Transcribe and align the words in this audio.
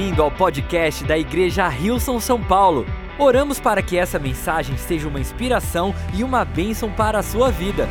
bem-vindo 0.00 0.22
ao 0.22 0.30
podcast 0.30 1.04
da 1.04 1.18
Igreja 1.18 1.68
Rilson 1.68 2.18
São 2.20 2.42
Paulo. 2.42 2.86
Oramos 3.18 3.60
para 3.60 3.82
que 3.82 3.98
essa 3.98 4.18
mensagem 4.18 4.74
seja 4.78 5.06
uma 5.06 5.20
inspiração 5.20 5.94
e 6.14 6.24
uma 6.24 6.42
bênção 6.42 6.90
para 6.90 7.18
a 7.18 7.22
sua 7.22 7.50
vida. 7.50 7.86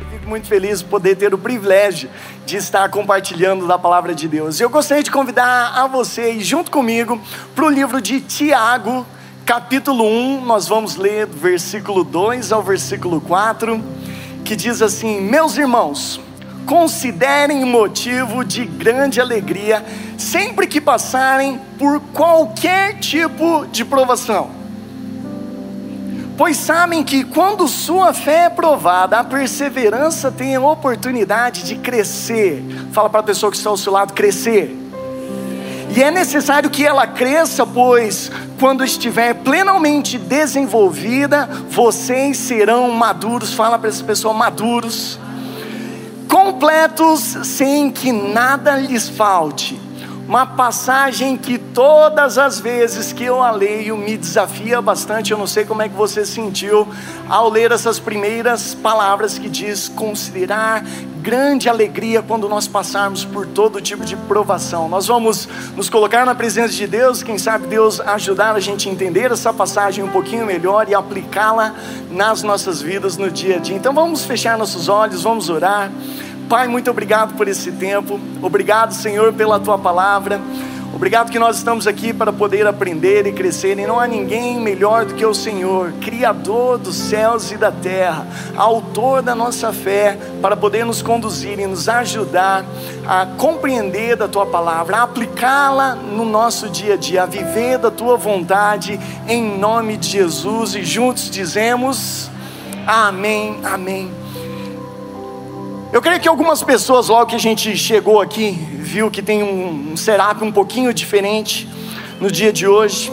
Eu 0.00 0.18
fico 0.18 0.28
muito 0.28 0.48
feliz 0.48 0.80
de 0.80 0.86
poder 0.86 1.14
ter 1.14 1.32
o 1.32 1.38
privilégio 1.38 2.10
de 2.44 2.56
estar 2.56 2.88
compartilhando 2.88 3.64
da 3.68 3.78
palavra 3.78 4.12
de 4.12 4.26
Deus. 4.26 4.58
Eu 4.58 4.68
gostaria 4.68 5.04
de 5.04 5.10
convidar 5.10 5.72
a 5.72 5.86
vocês, 5.86 6.44
junto 6.44 6.68
comigo, 6.68 7.20
para 7.54 7.64
o 7.64 7.70
livro 7.70 8.00
de 8.02 8.20
Tiago, 8.20 9.06
capítulo 9.46 10.04
1. 10.04 10.44
Nós 10.44 10.66
vamos 10.66 10.96
ler 10.96 11.26
do 11.26 11.36
versículo 11.36 12.02
2 12.02 12.50
ao 12.50 12.60
versículo 12.60 13.20
4, 13.20 13.80
que 14.44 14.56
diz 14.56 14.82
assim: 14.82 15.20
Meus 15.20 15.56
irmãos 15.56 16.20
considerem 16.66 17.64
motivo 17.64 18.44
de 18.44 18.64
grande 18.64 19.20
alegria 19.20 19.84
sempre 20.16 20.66
que 20.66 20.80
passarem 20.80 21.60
por 21.78 22.00
qualquer 22.12 22.98
tipo 22.98 23.66
de 23.66 23.84
provação. 23.84 24.62
Pois 26.36 26.56
sabem 26.56 27.04
que 27.04 27.24
quando 27.24 27.68
sua 27.68 28.14
fé 28.14 28.46
é 28.46 28.50
provada, 28.50 29.18
a 29.18 29.24
perseverança 29.24 30.32
tem 30.32 30.56
a 30.56 30.60
oportunidade 30.60 31.62
de 31.62 31.76
crescer. 31.76 32.64
Fala 32.92 33.10
para 33.10 33.20
a 33.20 33.24
pessoa 33.24 33.50
que 33.50 33.56
está 33.56 33.70
ao 33.70 33.76
seu 33.76 33.92
lado: 33.92 34.12
crescer. 34.12 34.76
E 35.94 36.02
é 36.02 36.10
necessário 36.10 36.70
que 36.70 36.86
ela 36.86 37.06
cresça, 37.06 37.66
pois 37.66 38.30
quando 38.58 38.82
estiver 38.82 39.34
plenamente 39.34 40.16
desenvolvida, 40.16 41.46
vocês 41.68 42.38
serão 42.38 42.90
maduros. 42.90 43.52
Fala 43.52 43.78
para 43.78 43.90
essa 43.90 44.02
pessoa: 44.02 44.32
maduros 44.32 45.18
completos 46.42 47.20
sem 47.44 47.88
que 47.88 48.10
nada 48.10 48.76
lhes 48.76 49.08
falte. 49.08 49.80
Uma 50.26 50.44
passagem 50.44 51.36
que 51.36 51.56
todas 51.56 52.36
as 52.36 52.58
vezes 52.58 53.12
que 53.12 53.22
eu 53.22 53.40
a 53.42 53.50
leio 53.50 53.96
me 53.96 54.16
desafia 54.16 54.80
bastante. 54.80 55.30
Eu 55.30 55.38
não 55.38 55.46
sei 55.46 55.64
como 55.64 55.82
é 55.82 55.88
que 55.88 55.94
você 55.94 56.24
sentiu 56.24 56.88
ao 57.28 57.48
ler 57.48 57.70
essas 57.70 58.00
primeiras 58.00 58.74
palavras 58.74 59.38
que 59.38 59.48
diz 59.48 59.88
considerar 59.88 60.84
grande 61.20 61.68
alegria 61.68 62.20
quando 62.20 62.48
nós 62.48 62.66
passarmos 62.66 63.24
por 63.24 63.46
todo 63.46 63.80
tipo 63.80 64.04
de 64.04 64.16
provação. 64.16 64.88
Nós 64.88 65.06
vamos 65.06 65.48
nos 65.76 65.88
colocar 65.88 66.26
na 66.26 66.34
presença 66.34 66.72
de 66.72 66.86
Deus, 66.86 67.22
quem 67.22 67.38
sabe 67.38 67.68
Deus 67.68 68.00
ajudar 68.00 68.56
a 68.56 68.60
gente 68.60 68.88
a 68.88 68.92
entender 68.92 69.30
essa 69.30 69.52
passagem 69.52 70.02
um 70.02 70.08
pouquinho 70.08 70.44
melhor 70.44 70.88
e 70.88 70.94
aplicá-la 70.94 71.74
nas 72.10 72.42
nossas 72.42 72.82
vidas 72.82 73.16
no 73.16 73.30
dia 73.30 73.56
a 73.56 73.58
dia. 73.60 73.76
Então 73.76 73.92
vamos 73.94 74.24
fechar 74.24 74.58
nossos 74.58 74.88
olhos, 74.88 75.22
vamos 75.22 75.48
orar. 75.48 75.92
Pai, 76.52 76.68
muito 76.68 76.90
obrigado 76.90 77.32
por 77.34 77.48
esse 77.48 77.72
tempo. 77.72 78.20
Obrigado, 78.42 78.92
Senhor, 78.92 79.32
pela 79.32 79.58
tua 79.58 79.78
palavra. 79.78 80.38
Obrigado 80.94 81.30
que 81.30 81.38
nós 81.38 81.56
estamos 81.56 81.86
aqui 81.86 82.12
para 82.12 82.30
poder 82.30 82.66
aprender 82.66 83.26
e 83.26 83.32
crescer, 83.32 83.78
e 83.78 83.86
não 83.86 83.98
há 83.98 84.06
ninguém 84.06 84.60
melhor 84.60 85.06
do 85.06 85.14
que 85.14 85.24
o 85.24 85.32
Senhor, 85.32 85.92
Criador 86.02 86.76
dos 86.76 86.94
céus 86.94 87.50
e 87.50 87.56
da 87.56 87.72
terra, 87.72 88.26
Autor 88.54 89.22
da 89.22 89.34
nossa 89.34 89.72
fé, 89.72 90.18
para 90.42 90.54
poder 90.54 90.84
nos 90.84 91.00
conduzir 91.00 91.58
e 91.58 91.66
nos 91.66 91.88
ajudar 91.88 92.66
a 93.08 93.24
compreender 93.38 94.14
da 94.14 94.28
Tua 94.28 94.44
palavra, 94.44 94.98
a 94.98 95.02
aplicá-la 95.04 95.94
no 95.94 96.26
nosso 96.26 96.68
dia 96.68 96.92
a 96.92 96.96
dia, 96.98 97.22
a 97.22 97.26
viver 97.26 97.78
da 97.78 97.90
Tua 97.90 98.18
vontade, 98.18 99.00
em 99.26 99.58
nome 99.58 99.96
de 99.96 100.06
Jesus, 100.10 100.74
e 100.74 100.84
juntos 100.84 101.30
dizemos: 101.30 102.30
Amém, 102.86 103.58
Amém. 103.64 104.21
Eu 105.92 106.00
creio 106.00 106.18
que 106.18 106.26
algumas 106.26 106.62
pessoas, 106.62 107.10
logo 107.10 107.26
que 107.26 107.36
a 107.36 107.38
gente 107.38 107.76
chegou 107.76 108.18
aqui, 108.18 108.52
viu 108.52 109.10
que 109.10 109.20
tem 109.20 109.42
um, 109.42 109.92
um 109.92 109.96
setup 109.96 110.42
um 110.42 110.50
pouquinho 110.50 110.90
diferente 110.94 111.68
no 112.18 112.30
dia 112.30 112.50
de 112.50 112.66
hoje. 112.66 113.12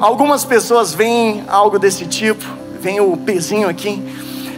Algumas 0.00 0.42
pessoas 0.42 0.94
veem 0.94 1.44
algo 1.46 1.78
desse 1.78 2.06
tipo, 2.06 2.42
vem 2.80 3.00
o 3.00 3.14
pezinho 3.18 3.68
aqui, 3.68 4.02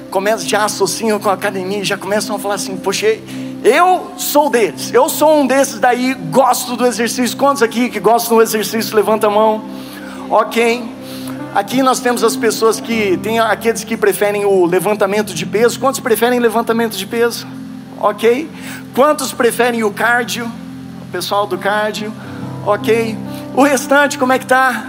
começam 0.09 0.49
já 0.49 0.67
associam 0.67 1.19
com 1.19 1.29
a 1.29 1.33
academia, 1.33 1.85
já 1.85 1.99
começam 1.99 2.37
a 2.37 2.39
falar 2.39 2.55
assim: 2.55 2.77
Poxa, 2.77 3.19
eu 3.65 4.13
sou 4.17 4.49
deles, 4.49 4.95
eu 4.95 5.09
sou 5.09 5.41
um 5.41 5.45
desses 5.45 5.81
daí, 5.81 6.15
gosto 6.15 6.77
do 6.77 6.87
exercício. 6.87 7.37
Quantos 7.37 7.61
aqui 7.61 7.89
que 7.89 7.99
gostam 7.99 8.37
do 8.37 8.43
exercício? 8.43 8.95
Levanta 8.95 9.27
a 9.27 9.31
mão. 9.31 9.65
Ok. 10.31 10.81
Aqui 11.55 11.83
nós 11.83 11.99
temos 11.99 12.23
as 12.23 12.37
pessoas 12.37 12.79
que 12.79 13.19
tem 13.23 13.39
aqueles 13.39 13.83
que 13.83 13.97
preferem 13.97 14.45
o 14.45 14.67
levantamento 14.67 15.33
de 15.33 15.47
peso. 15.47 15.81
Quantos 15.81 15.99
preferem 15.99 16.39
levantamento 16.39 16.97
de 16.97 17.07
peso? 17.07 17.47
Ok. 18.01 18.49
Quantos 18.95 19.33
preferem 19.33 19.83
o 19.83 19.91
cardio? 19.91 20.45
O 20.45 21.07
pessoal 21.11 21.47
do 21.47 21.57
cardio. 21.57 22.13
Ok. 22.67 23.17
O 23.55 23.63
restante, 23.63 24.19
como 24.19 24.33
é 24.33 24.39
que 24.39 24.47
tá? 24.47 24.87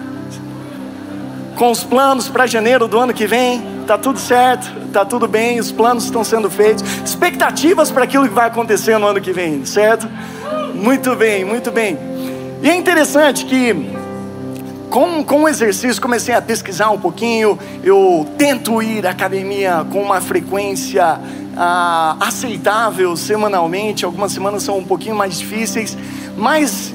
Com 1.56 1.72
os 1.72 1.84
planos 1.84 2.28
para 2.28 2.46
janeiro 2.46 2.88
do 2.88 3.00
ano 3.00 3.14
que 3.14 3.26
vem? 3.26 3.64
Tá 3.88 3.98
tudo 3.98 4.20
certo? 4.20 4.70
Tá 4.92 5.06
tudo 5.06 5.28
bem? 5.28 5.60
Os 5.60 5.72
planos 5.72 6.04
estão 6.04 6.24
sendo 6.24 6.50
feitos. 6.52 6.84
Expectativas 7.04 7.90
para 7.90 8.04
aquilo 8.04 8.28
que 8.28 8.34
vai 8.34 8.48
acontecer 8.48 8.98
no 8.98 9.08
ano 9.08 9.22
que 9.22 9.32
vem, 9.32 9.66
certo? 9.66 10.08
Muito 10.76 11.16
bem, 11.16 11.44
muito 11.44 11.72
bem. 11.72 11.98
E 12.62 12.70
é 12.70 12.76
interessante 12.76 13.46
que 13.46 13.74
com, 14.90 15.24
com 15.24 15.44
o 15.44 15.48
exercício, 15.48 16.02
comecei 16.02 16.34
a 16.34 16.42
pesquisar 16.42 16.90
um 16.90 17.00
pouquinho. 17.00 17.58
Eu 17.84 18.28
tento 18.38 18.82
ir 18.82 19.06
à 19.06 19.12
academia 19.12 19.86
com 19.92 20.02
uma 20.02 20.20
frequência 20.20 21.20
ah, 21.56 22.18
aceitável 22.20 23.16
semanalmente. 23.16 24.04
Algumas 24.04 24.32
semanas 24.32 24.64
são 24.64 24.78
um 24.78 24.84
pouquinho 24.84 25.16
mais 25.16 25.38
difíceis, 25.38 25.98
mas 26.36 26.94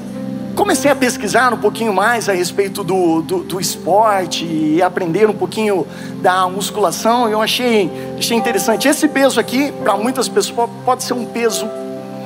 comecei 0.55 0.91
a 0.91 0.95
pesquisar 0.95 1.53
um 1.53 1.57
pouquinho 1.57 1.93
mais 1.93 2.27
a 2.27 2.33
respeito 2.33 2.83
do, 2.83 3.21
do, 3.21 3.43
do 3.43 3.59
esporte 3.59 4.45
e 4.45 4.81
aprender 4.81 5.29
um 5.29 5.33
pouquinho 5.33 5.87
da 6.21 6.47
musculação. 6.49 7.29
Eu 7.29 7.41
achei, 7.41 7.89
achei 8.17 8.37
interessante. 8.37 8.87
Esse 8.87 9.07
peso 9.07 9.39
aqui, 9.39 9.71
para 9.83 9.95
muitas 9.95 10.27
pessoas, 10.27 10.69
pode 10.83 11.03
ser 11.03 11.13
um 11.13 11.25
peso 11.25 11.65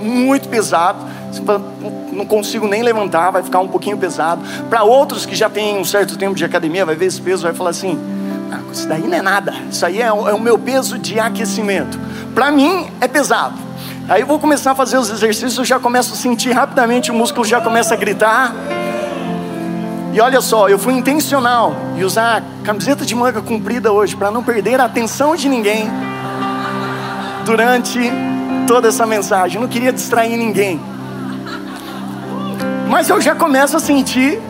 muito 0.02 0.48
pesado 0.48 1.19
não 2.12 2.26
consigo 2.26 2.68
nem 2.68 2.84
levantar, 2.84 3.32
vai 3.32 3.44
ficar 3.44 3.60
um 3.60 3.68
pouquinho 3.68 3.98
pesado. 3.98 4.42
Para 4.70 4.84
outros 4.84 5.26
que 5.26 5.36
já 5.36 5.50
têm 5.50 5.78
um 5.78 5.86
certo 5.86 6.18
tempo 6.18 6.36
de 6.36 6.44
academia, 6.44 6.86
vai 6.86 6.96
ver 6.96 7.06
esse 7.06 7.22
peso, 7.22 7.44
vai 7.44 7.54
falar 7.54 7.70
assim: 7.70 8.00
ah, 8.52 8.60
isso 8.72 8.88
daí 8.88 9.08
não 9.08 9.18
é 9.18 9.22
nada, 9.22 9.54
isso 9.72 9.86
aí 9.86 10.02
é 10.02 10.12
o, 10.12 10.28
é 10.28 10.34
o 10.34 10.40
meu 10.40 10.58
peso 10.58 10.98
de 10.98 11.20
aquecimento. 11.20 12.00
Para 12.34 12.52
mim 12.52 12.88
é 13.00 13.08
pesado. 13.08 13.56
Aí 14.08 14.22
eu 14.22 14.28
vou 14.28 14.40
começar 14.40 14.72
a 14.72 14.76
fazer 14.76 14.98
os 14.98 15.10
exercícios, 15.10 15.58
eu 15.58 15.66
já 15.66 15.80
começo 15.80 16.14
a 16.14 16.16
sentir 16.16 16.52
rapidamente, 16.52 17.12
o 17.12 17.14
músculo 17.14 17.46
já 17.46 17.62
começa 17.62 17.94
a 17.94 17.98
gritar. 17.98 18.54
E 20.12 20.20
olha 20.20 20.42
só, 20.42 20.68
eu 20.68 20.80
fui 20.80 20.96
intencional 20.96 21.76
e 21.96 22.04
usar 22.04 22.44
camiseta 22.64 23.06
de 23.06 23.14
manga 23.14 23.40
comprida 23.44 23.92
hoje 23.92 24.16
para 24.16 24.32
não 24.32 24.44
perder 24.44 24.82
a 24.82 24.86
atenção 24.86 25.36
de 25.36 25.48
ninguém 25.48 25.88
durante 27.46 28.00
toda 28.68 28.88
essa 28.88 29.06
mensagem. 29.06 29.58
Eu 29.58 29.62
não 29.62 29.68
queria 29.68 29.94
distrair 29.94 30.36
ninguém. 30.36 30.80
Mas 32.90 33.08
eu 33.08 33.22
já 33.22 33.36
começo 33.36 33.78
a 33.78 33.80
sentir 33.80 34.42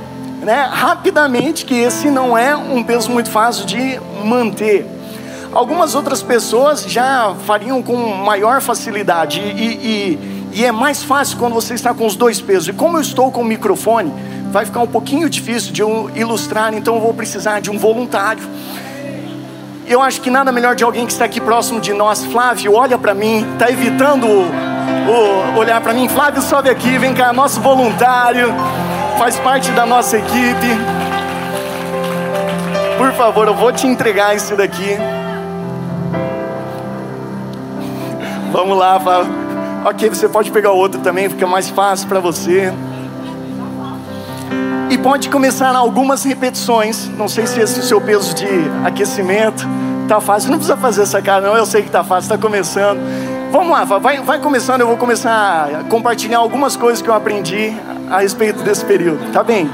né, 0.41 0.65
rapidamente 0.71 1.65
que 1.65 1.75
esse 1.75 2.09
não 2.09 2.37
é 2.37 2.55
um 2.55 2.81
peso 2.81 3.11
muito 3.11 3.29
fácil 3.29 3.65
de 3.65 3.99
manter. 4.23 4.87
Algumas 5.51 5.93
outras 5.93 6.23
pessoas 6.23 6.83
já 6.83 7.35
fariam 7.45 7.83
com 7.83 7.97
maior 8.15 8.61
facilidade 8.61 9.41
e, 9.41 9.43
e, 9.43 10.49
e, 10.53 10.65
é 10.65 10.71
mais 10.71 11.03
fácil 11.03 11.37
quando 11.37 11.53
você 11.53 11.73
está 11.73 11.93
com 11.93 12.05
os 12.05 12.15
dois 12.15 12.39
pesos. 12.39 12.69
E 12.69 12.73
como 12.73 12.95
eu 12.95 13.01
estou 13.01 13.29
com 13.29 13.41
o 13.41 13.45
microfone, 13.45 14.13
vai 14.51 14.65
ficar 14.65 14.79
um 14.79 14.87
pouquinho 14.87 15.29
difícil 15.29 15.73
de 15.73 15.81
eu 15.81 16.09
ilustrar, 16.15 16.73
então 16.73 16.95
eu 16.95 17.01
vou 17.01 17.13
precisar 17.13 17.59
de 17.59 17.69
um 17.69 17.77
voluntário. 17.77 18.41
Eu 19.85 20.01
acho 20.01 20.21
que 20.21 20.29
nada 20.29 20.49
melhor 20.49 20.75
de 20.77 20.83
alguém 20.85 21.05
que 21.05 21.11
está 21.11 21.25
aqui 21.25 21.41
próximo 21.41 21.81
de 21.81 21.91
nós. 21.91 22.23
Flávio, 22.23 22.73
olha 22.73 22.97
para 22.97 23.13
mim, 23.13 23.45
está 23.53 23.69
evitando 23.69 24.25
olhar 25.57 25.81
para 25.81 25.93
mim. 25.93 26.07
Flávio, 26.07 26.41
sobe 26.41 26.69
aqui, 26.69 26.97
vem 26.97 27.13
cá, 27.13 27.33
nosso 27.33 27.59
voluntário, 27.61 28.53
faz 29.17 29.37
parte 29.37 29.71
da 29.71 29.85
nossa 29.85 30.17
equipe. 30.17 30.67
Por 32.97 33.11
favor, 33.13 33.47
eu 33.47 33.55
vou 33.55 33.71
te 33.71 33.87
entregar 33.87 34.35
isso 34.35 34.55
daqui. 34.55 34.97
Vamos 38.51 38.77
lá, 38.77 38.99
Flávio. 38.99 39.31
Ok, 39.85 40.09
você 40.09 40.27
pode 40.27 40.51
pegar 40.51 40.71
o 40.71 40.77
outro 40.77 40.99
também, 41.01 41.29
fica 41.29 41.47
mais 41.47 41.69
fácil 41.69 42.07
para 42.07 42.19
você. 42.19 42.73
E 44.89 44.97
pode 44.97 45.29
começar 45.29 45.75
algumas 45.75 46.23
repetições. 46.23 47.07
Não 47.17 47.27
sei 47.27 47.45
se 47.45 47.59
esse 47.59 47.79
é 47.79 47.83
o 47.83 47.85
seu 47.85 48.01
peso 48.01 48.33
de 48.33 48.47
aquecimento 48.83 49.67
tá 50.09 50.19
fácil. 50.19 50.49
Não 50.49 50.57
precisa 50.57 50.75
fazer 50.75 51.03
essa 51.03 51.21
cara, 51.21 51.47
não. 51.47 51.55
Eu 51.55 51.65
sei 51.65 51.83
que 51.83 51.91
tá 51.91 52.03
fácil, 52.03 52.33
está 52.33 52.37
começando. 52.37 52.99
Vamos 53.51 53.71
lá, 53.71 53.83
vai, 53.83 54.21
vai 54.21 54.39
começando. 54.39 54.81
Eu 54.81 54.87
vou 54.87 54.97
começar 54.97 55.79
a 55.79 55.83
compartilhar 55.85 56.37
algumas 56.37 56.75
coisas 56.75 57.01
que 57.01 57.09
eu 57.09 57.15
aprendi 57.15 57.73
a 58.07 58.19
respeito 58.19 58.61
desse 58.61 58.85
período, 58.85 59.31
tá 59.31 59.43
bem? 59.43 59.67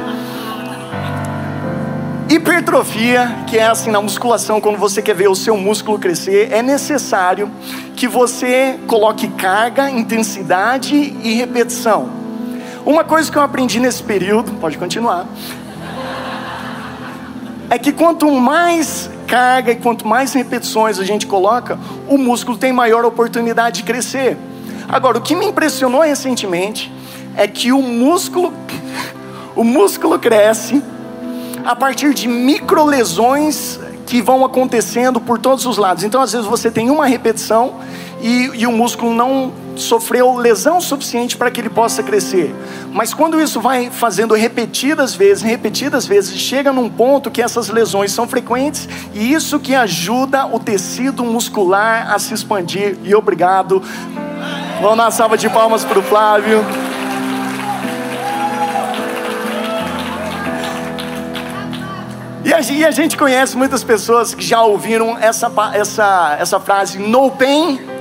Hipertrofia, 2.30 3.44
que 3.46 3.58
é 3.58 3.68
assim 3.68 3.92
na 3.92 4.02
musculação, 4.02 4.62
quando 4.62 4.78
você 4.78 5.02
quer 5.02 5.14
ver 5.14 5.28
o 5.28 5.36
seu 5.36 5.58
músculo 5.58 6.00
crescer, 6.00 6.54
é 6.54 6.62
necessário 6.62 7.52
que 7.98 8.08
você 8.08 8.80
coloque 8.88 9.28
carga, 9.28 9.90
intensidade 9.90 10.96
e 10.96 11.34
repetição. 11.34 12.10
Uma 12.86 13.04
coisa 13.04 13.30
que 13.30 13.38
eu 13.38 13.42
aprendi 13.42 13.80
nesse 13.82 14.02
período, 14.02 14.54
pode 14.54 14.78
continuar, 14.78 15.28
é 17.70 17.78
que 17.78 17.92
quanto 17.92 18.32
mais 18.32 19.10
carga 19.26 19.72
e 19.72 19.76
quanto 19.76 20.08
mais 20.08 20.34
repetições 20.34 21.00
a 21.00 21.04
gente 21.04 21.28
coloca, 21.28 21.78
o 22.08 22.18
músculo 22.18 22.58
tem 22.58 22.72
maior 22.72 23.04
oportunidade 23.06 23.78
de 23.78 23.84
crescer. 23.84 24.38
Agora, 24.88 25.18
o 25.18 25.22
que 25.22 25.36
me 25.36 25.46
impressionou 25.46 26.02
recentemente 26.02 26.92
é 27.36 27.48
que 27.48 27.72
o 27.72 27.82
músculo, 27.82 28.54
o 29.56 29.64
músculo 29.64 30.18
cresce 30.20 30.82
a 31.66 31.76
partir 31.76 32.14
de 32.14 32.28
microlesões 32.28 33.80
que 34.06 34.22
vão 34.22 34.46
acontecendo 34.46 35.20
por 35.20 35.40
todos 35.40 35.66
os 35.66 35.78
lados. 35.78 36.04
Então, 36.04 36.22
às 36.22 36.32
vezes, 36.32 36.48
você 36.48 36.70
tem 36.70 36.90
uma 36.90 37.08
repetição 37.08 37.76
e, 38.26 38.50
e 38.56 38.66
o 38.66 38.72
músculo 38.72 39.14
não 39.14 39.54
sofreu 39.76 40.36
lesão 40.36 40.82
suficiente 40.82 41.38
para 41.38 41.52
que 41.52 41.62
ele 41.62 41.70
possa 41.70 42.02
crescer. 42.02 42.56
Mas 42.92 43.14
quando 43.14 43.40
isso 43.40 43.62
vai 43.62 43.92
fazendo 43.92 44.34
repetidas 44.34 45.14
vezes, 45.14 45.44
repetidas 45.44 46.08
vezes, 46.08 46.36
chega 46.36 46.74
num 46.74 46.90
ponto 46.90 47.30
que 47.30 47.40
essas 47.40 47.70
lesões 47.70 48.12
são 48.12 48.28
frequentes 48.28 48.90
e 49.14 49.32
isso 49.32 49.60
que 49.60 49.76
ajuda 49.76 50.48
o 50.48 50.58
tecido 50.58 51.24
muscular 51.24 52.12
a 52.12 52.18
se 52.18 52.34
expandir. 52.34 52.98
E 53.04 53.14
obrigado. 53.14 53.80
Vamos 54.82 54.98
dar 54.98 55.12
salva 55.12 55.38
de 55.38 55.48
palmas 55.48 55.86
para 55.86 56.00
o 56.00 56.02
Flávio. 56.02 56.66
E 62.44 62.52
a, 62.52 62.60
e 62.60 62.86
a, 62.86 62.90
gente 62.90 63.18
conhece 63.18 63.56
muitas 63.56 63.84
pessoas 63.84 64.34
que 64.34 64.44
já 64.44 64.64
ouviram 64.64 65.16
essa, 65.16 65.52
essa, 65.74 66.38
essa 66.40 66.60
frase: 66.60 66.98
no 66.98 67.30
pain, 67.30 67.95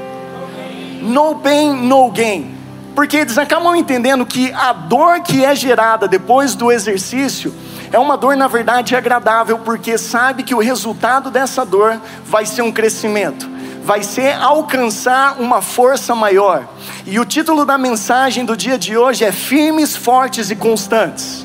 no 1.04 1.36
pain, 1.36 1.72
no 1.72 2.10
gain. 2.10 2.54
Porque 2.94 3.18
eles 3.18 3.38
acabam 3.38 3.76
entendendo 3.76 4.24
que 4.24 4.52
a 4.52 4.72
dor 4.72 5.20
que 5.20 5.44
é 5.44 5.54
gerada 5.54 6.08
depois 6.08 6.54
do 6.54 6.72
exercício 6.72 7.54
é 7.92 7.98
uma 7.98 8.16
dor, 8.16 8.36
na 8.36 8.48
verdade, 8.48 8.96
agradável, 8.96 9.58
porque 9.58 9.96
sabe 9.96 10.42
que 10.42 10.54
o 10.54 10.60
resultado 10.60 11.30
dessa 11.30 11.64
dor 11.64 12.00
vai 12.24 12.46
ser 12.46 12.62
um 12.62 12.72
crescimento, 12.72 13.48
vai 13.84 14.02
ser 14.02 14.34
alcançar 14.34 15.40
uma 15.40 15.62
força 15.62 16.14
maior. 16.14 16.66
E 17.06 17.20
o 17.20 17.24
título 17.24 17.64
da 17.64 17.78
mensagem 17.78 18.44
do 18.44 18.56
dia 18.56 18.78
de 18.78 18.96
hoje 18.96 19.24
é 19.24 19.30
Firmes, 19.30 19.94
Fortes 19.94 20.50
e 20.50 20.56
Constantes 20.56 21.44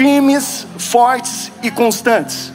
firmes, 0.00 0.66
fortes 0.78 1.52
e 1.62 1.70
constantes. 1.70 2.52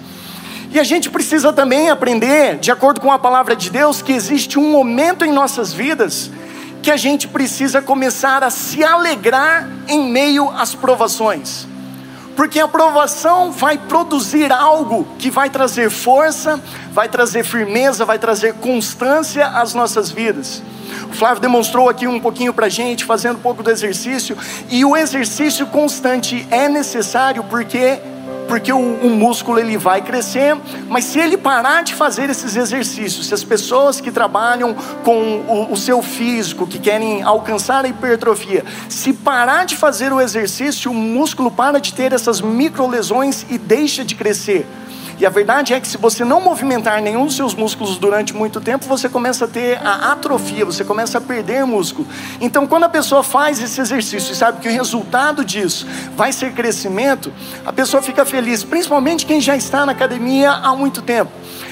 E 0.75 0.79
a 0.79 0.83
gente 0.83 1.09
precisa 1.09 1.53
também 1.53 1.89
aprender, 1.89 2.57
de 2.57 2.69
acordo 2.69 2.99
com 2.99 3.09
a 3.09 3.17
palavra 3.17 3.55
de 3.55 3.69
Deus, 3.69 4.01
que 4.01 4.11
existe 4.11 4.59
um 4.59 4.69
momento 4.69 5.23
em 5.23 5.31
nossas 5.31 5.71
vidas 5.71 6.29
que 6.83 6.91
a 6.91 6.97
gente 6.97 7.29
precisa 7.29 7.81
começar 7.81 8.43
a 8.43 8.49
se 8.49 8.83
alegrar 8.83 9.69
em 9.87 10.11
meio 10.11 10.49
às 10.49 10.75
provações. 10.75 11.65
Porque 12.35 12.59
a 12.59 12.67
provação 12.67 13.53
vai 13.53 13.77
produzir 13.77 14.51
algo 14.51 15.07
que 15.17 15.31
vai 15.31 15.49
trazer 15.49 15.89
força, 15.89 16.61
vai 16.91 17.07
trazer 17.07 17.45
firmeza, 17.45 18.03
vai 18.03 18.19
trazer 18.19 18.55
constância 18.55 19.47
às 19.47 19.73
nossas 19.73 20.11
vidas. 20.11 20.61
O 21.09 21.13
Flávio 21.13 21.39
demonstrou 21.39 21.87
aqui 21.87 22.05
um 22.05 22.19
pouquinho 22.19 22.53
para 22.53 22.65
a 22.65 22.69
gente, 22.69 23.05
fazendo 23.05 23.37
um 23.37 23.41
pouco 23.41 23.63
do 23.63 23.71
exercício, 23.71 24.37
e 24.69 24.83
o 24.83 24.97
exercício 24.97 25.67
constante 25.67 26.45
é 26.51 26.67
necessário 26.67 27.45
porque 27.45 28.01
porque 28.47 28.71
o, 28.71 28.77
o, 28.77 29.09
músculo 29.09 29.59
ele 29.59 29.77
vai 29.77 30.01
crescer, 30.01 30.55
mas 30.87 31.05
se 31.05 31.19
ele 31.19 31.37
parar 31.37 31.83
de 31.83 31.93
fazer 31.93 32.29
esses 32.29 32.55
exercícios, 32.55 33.27
se 33.27 33.33
as 33.33 33.43
pessoas 33.43 33.99
que 33.99 34.11
trabalham 34.11 34.73
com 35.03 35.39
o, 35.47 35.73
o, 35.73 35.77
seu 35.77 36.01
físico, 36.01 36.67
que 36.67 36.79
querem 36.79 37.23
alcançar 37.23 37.85
a 37.85 37.87
hipertrofia, 37.87 38.63
se 38.89 39.13
parar 39.13 39.65
de 39.65 39.75
fazer 39.75 40.13
o 40.13 40.21
exercício, 40.21 40.91
o 40.91 40.93
músculo 40.93 41.49
para 41.49 41.79
de 41.79 41.93
ter 41.93 42.13
essas 42.13 42.41
microlesões 42.41 43.45
e 43.49 43.57
deixa 43.57 44.03
de 44.03 44.15
crescer. 44.15 44.65
E 45.17 45.25
a 45.25 45.29
verdade 45.29 45.73
é 45.73 45.79
que 45.79 45.87
se 45.87 45.97
você 45.97 46.25
não 46.25 46.41
movimentar 46.41 47.01
nenhum 47.01 47.25
dos 47.25 47.35
seus 47.35 47.53
músculos 47.53 47.97
durante 47.97 48.33
muito 48.33 48.59
tempo, 48.59 48.85
você 48.85 49.07
começa 49.07 49.45
a 49.45 49.47
ter 49.47 49.77
a 49.77 50.11
atrofia, 50.11 50.65
você 50.65 50.83
começa 50.83 51.17
a 51.17 51.21
perder 51.21 51.65
músculo. 51.65 52.07
Então, 52.41 52.67
quando 52.67 52.83
a 52.83 52.89
pessoa 52.89 53.23
faz 53.23 53.61
esse 53.61 53.79
exercício 53.79 54.33
e 54.33 54.35
sabe 54.35 54.59
que 54.59 54.67
o 54.67 54.71
resultado 54.71 55.45
disso 55.45 55.87
vai 56.17 56.33
ser 56.33 56.51
crescimento, 56.53 57.31
a 57.65 57.71
pessoa 57.71 58.03
fica 58.03 58.25
feliz, 58.25 58.63
principalmente 58.63 59.25
quem 59.25 59.39
já 59.39 59.55
está 59.55 59.85
na 59.85 59.93
academia 59.93 60.51
há 60.51 60.75
muito 60.75 61.01
tempo 61.01 61.31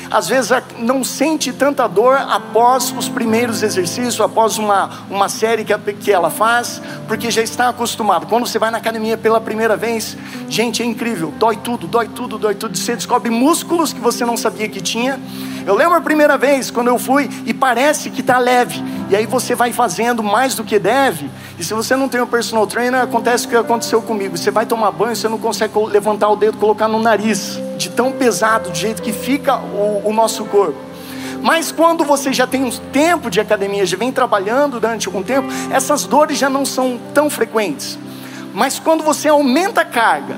às 0.10 0.28
vezes 0.28 0.52
não 0.80 1.04
sente 1.04 1.52
tanta 1.52 1.88
dor 1.88 2.18
após 2.18 2.94
os 2.98 3.10
primeiros 3.10 3.64
exercícios, 3.64 4.20
após 4.20 4.58
uma, 4.58 4.90
uma 5.10 5.30
série 5.30 5.64
que, 5.64 5.78
que 5.94 6.12
ela 6.12 6.30
faz, 6.30 6.82
porque 7.08 7.30
já 7.32 7.42
está 7.42 7.70
acostumado. 7.70 8.28
Quando 8.28 8.46
você 8.46 8.60
vai 8.60 8.72
na 8.72 8.78
academia 8.78 9.18
pela 9.18 9.40
primeira 9.42 9.76
vez, 9.76 10.18
gente, 10.50 10.82
é 10.82 10.86
incrível, 10.86 11.34
dói 11.38 11.58
tudo, 11.58 11.88
dói 11.88 12.08
tudo, 12.08 12.38
dói 12.38 12.56
tudo. 12.56 12.78
Você 12.78 12.96
descobre 12.96 13.30
músculos 13.30 13.94
que 13.94 14.00
você 14.00 14.26
não 14.26 14.38
sabia 14.38 14.68
que 14.70 14.82
tinha. 14.82 15.20
Eu 15.66 15.76
lembro 15.76 15.96
a 15.96 16.02
primeira 16.02 16.38
vez 16.38 16.70
quando 16.70 16.90
eu 16.90 17.00
fui 17.00 17.30
e 17.46 17.54
parece 17.54 18.10
que 18.10 18.22
está 18.22 18.38
leve, 18.38 18.84
e 19.10 19.16
aí 19.16 19.26
você 19.26 19.56
vai 19.56 19.72
fazendo 19.72 20.22
mais 20.22 20.56
do 20.56 20.64
que 20.64 20.78
deve. 20.78 21.30
E 21.58 21.64
se 21.64 21.74
você 21.74 21.96
não 21.96 22.10
tem 22.10 22.20
um 22.20 22.28
personal 22.28 22.68
trainer, 22.68 23.02
acontece 23.02 23.46
o 23.46 23.50
que 23.50 23.56
aconteceu 23.56 24.02
comigo. 24.02 24.38
Você 24.38 24.52
vai 24.52 24.66
tomar 24.66 24.92
banho, 24.92 25.16
você 25.16 25.30
não 25.30 25.38
consegue 25.38 25.74
levantar 25.88 26.30
o 26.30 26.36
dedo, 26.36 26.58
colocar 26.58 26.88
no 26.88 27.00
nariz 27.00 27.60
de 27.78 27.90
tão 27.90 28.12
pesado, 28.12 28.70
do 28.70 28.76
jeito 28.76 29.02
que 29.02 29.14
fica 29.14 29.58
o, 29.58 30.02
o 30.06 30.14
nosso 30.14 30.44
corpo. 30.46 30.78
Mas 31.42 31.72
quando 31.72 32.04
você 32.04 32.32
já 32.34 32.48
tem 32.48 32.64
um 32.64 32.72
tempo 32.72 33.30
de 33.30 33.40
academia, 33.40 33.86
já 33.86 33.98
vem 33.98 34.12
trabalhando 34.12 34.80
durante 34.80 35.08
algum 35.08 35.22
tempo, 35.22 35.48
essas 35.72 36.06
dores 36.06 36.38
já 36.38 36.50
não 36.50 36.66
são 36.66 37.00
tão 37.14 37.30
frequentes. 37.30 38.00
Mas 38.54 38.80
quando 38.80 39.04
você 39.04 39.28
aumenta 39.28 39.82
a 39.82 39.86
carga, 39.86 40.38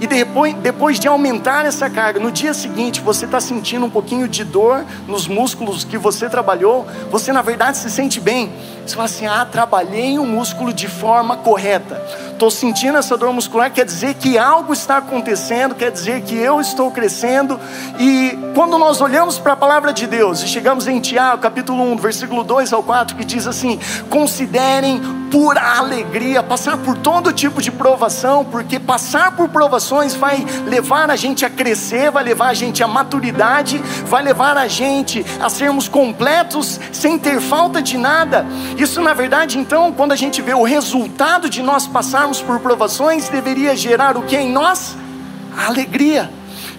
e 0.00 0.06
depois, 0.06 0.54
depois 0.54 0.98
de 0.98 1.06
aumentar 1.06 1.66
essa 1.66 1.90
carga, 1.90 2.18
no 2.18 2.32
dia 2.32 2.54
seguinte 2.54 3.02
você 3.02 3.26
está 3.26 3.38
sentindo 3.38 3.84
um 3.84 3.90
pouquinho 3.90 4.26
de 4.26 4.44
dor 4.44 4.84
nos 5.06 5.28
músculos 5.28 5.84
que 5.84 5.98
você 5.98 6.28
trabalhou, 6.28 6.86
você 7.10 7.32
na 7.32 7.42
verdade 7.42 7.76
se 7.76 7.90
sente 7.90 8.18
bem. 8.18 8.50
Você 8.86 8.94
fala 8.94 9.04
assim: 9.04 9.26
ah, 9.26 9.44
trabalhei 9.44 10.18
o 10.18 10.24
músculo 10.24 10.72
de 10.72 10.88
forma 10.88 11.36
correta. 11.36 12.02
Estou 12.40 12.50
sentindo 12.50 12.96
essa 12.96 13.18
dor 13.18 13.34
muscular, 13.34 13.70
quer 13.70 13.84
dizer 13.84 14.14
que 14.14 14.38
algo 14.38 14.72
está 14.72 14.96
acontecendo, 14.96 15.74
quer 15.74 15.90
dizer 15.90 16.22
que 16.22 16.34
eu 16.34 16.58
estou 16.58 16.90
crescendo. 16.90 17.60
E 17.98 18.30
quando 18.54 18.78
nós 18.78 19.02
olhamos 19.02 19.38
para 19.38 19.52
a 19.52 19.56
palavra 19.56 19.92
de 19.92 20.06
Deus 20.06 20.42
e 20.42 20.48
chegamos 20.48 20.88
em 20.88 20.98
Tiago, 21.00 21.42
capítulo 21.42 21.82
1, 21.92 21.96
versículo 21.96 22.42
2 22.42 22.72
ao 22.72 22.82
4, 22.82 23.14
que 23.14 23.26
diz 23.26 23.46
assim: 23.46 23.78
considerem 24.08 25.02
pura 25.30 25.78
alegria 25.78 26.42
passar 26.42 26.78
por 26.78 26.96
todo 26.96 27.32
tipo 27.32 27.62
de 27.62 27.70
provação, 27.70 28.44
porque 28.44 28.80
passar 28.80 29.36
por 29.36 29.48
provações 29.48 30.14
vai 30.14 30.44
levar 30.66 31.10
a 31.10 31.16
gente 31.16 31.44
a 31.44 31.50
crescer, 31.50 32.10
vai 32.10 32.24
levar 32.24 32.48
a 32.48 32.54
gente 32.54 32.82
a 32.82 32.88
maturidade, 32.88 33.78
vai 34.06 34.22
levar 34.22 34.56
a 34.56 34.66
gente 34.66 35.24
a 35.40 35.48
sermos 35.48 35.88
completos 35.88 36.80
sem 36.90 37.18
ter 37.18 37.40
falta 37.40 37.80
de 37.80 37.96
nada. 37.96 38.44
Isso, 38.76 39.00
na 39.00 39.14
verdade, 39.14 39.58
então, 39.58 39.92
quando 39.92 40.12
a 40.12 40.16
gente 40.16 40.42
vê 40.42 40.54
o 40.54 40.64
resultado 40.64 41.48
de 41.48 41.62
nós 41.62 41.86
passarmos 41.86 42.29
por 42.38 42.60
provações, 42.60 43.30
deveria 43.30 43.74
gerar 43.74 44.18
o 44.18 44.22
que 44.22 44.36
em 44.36 44.52
nós? 44.52 44.94
A 45.56 45.66
alegria, 45.66 46.30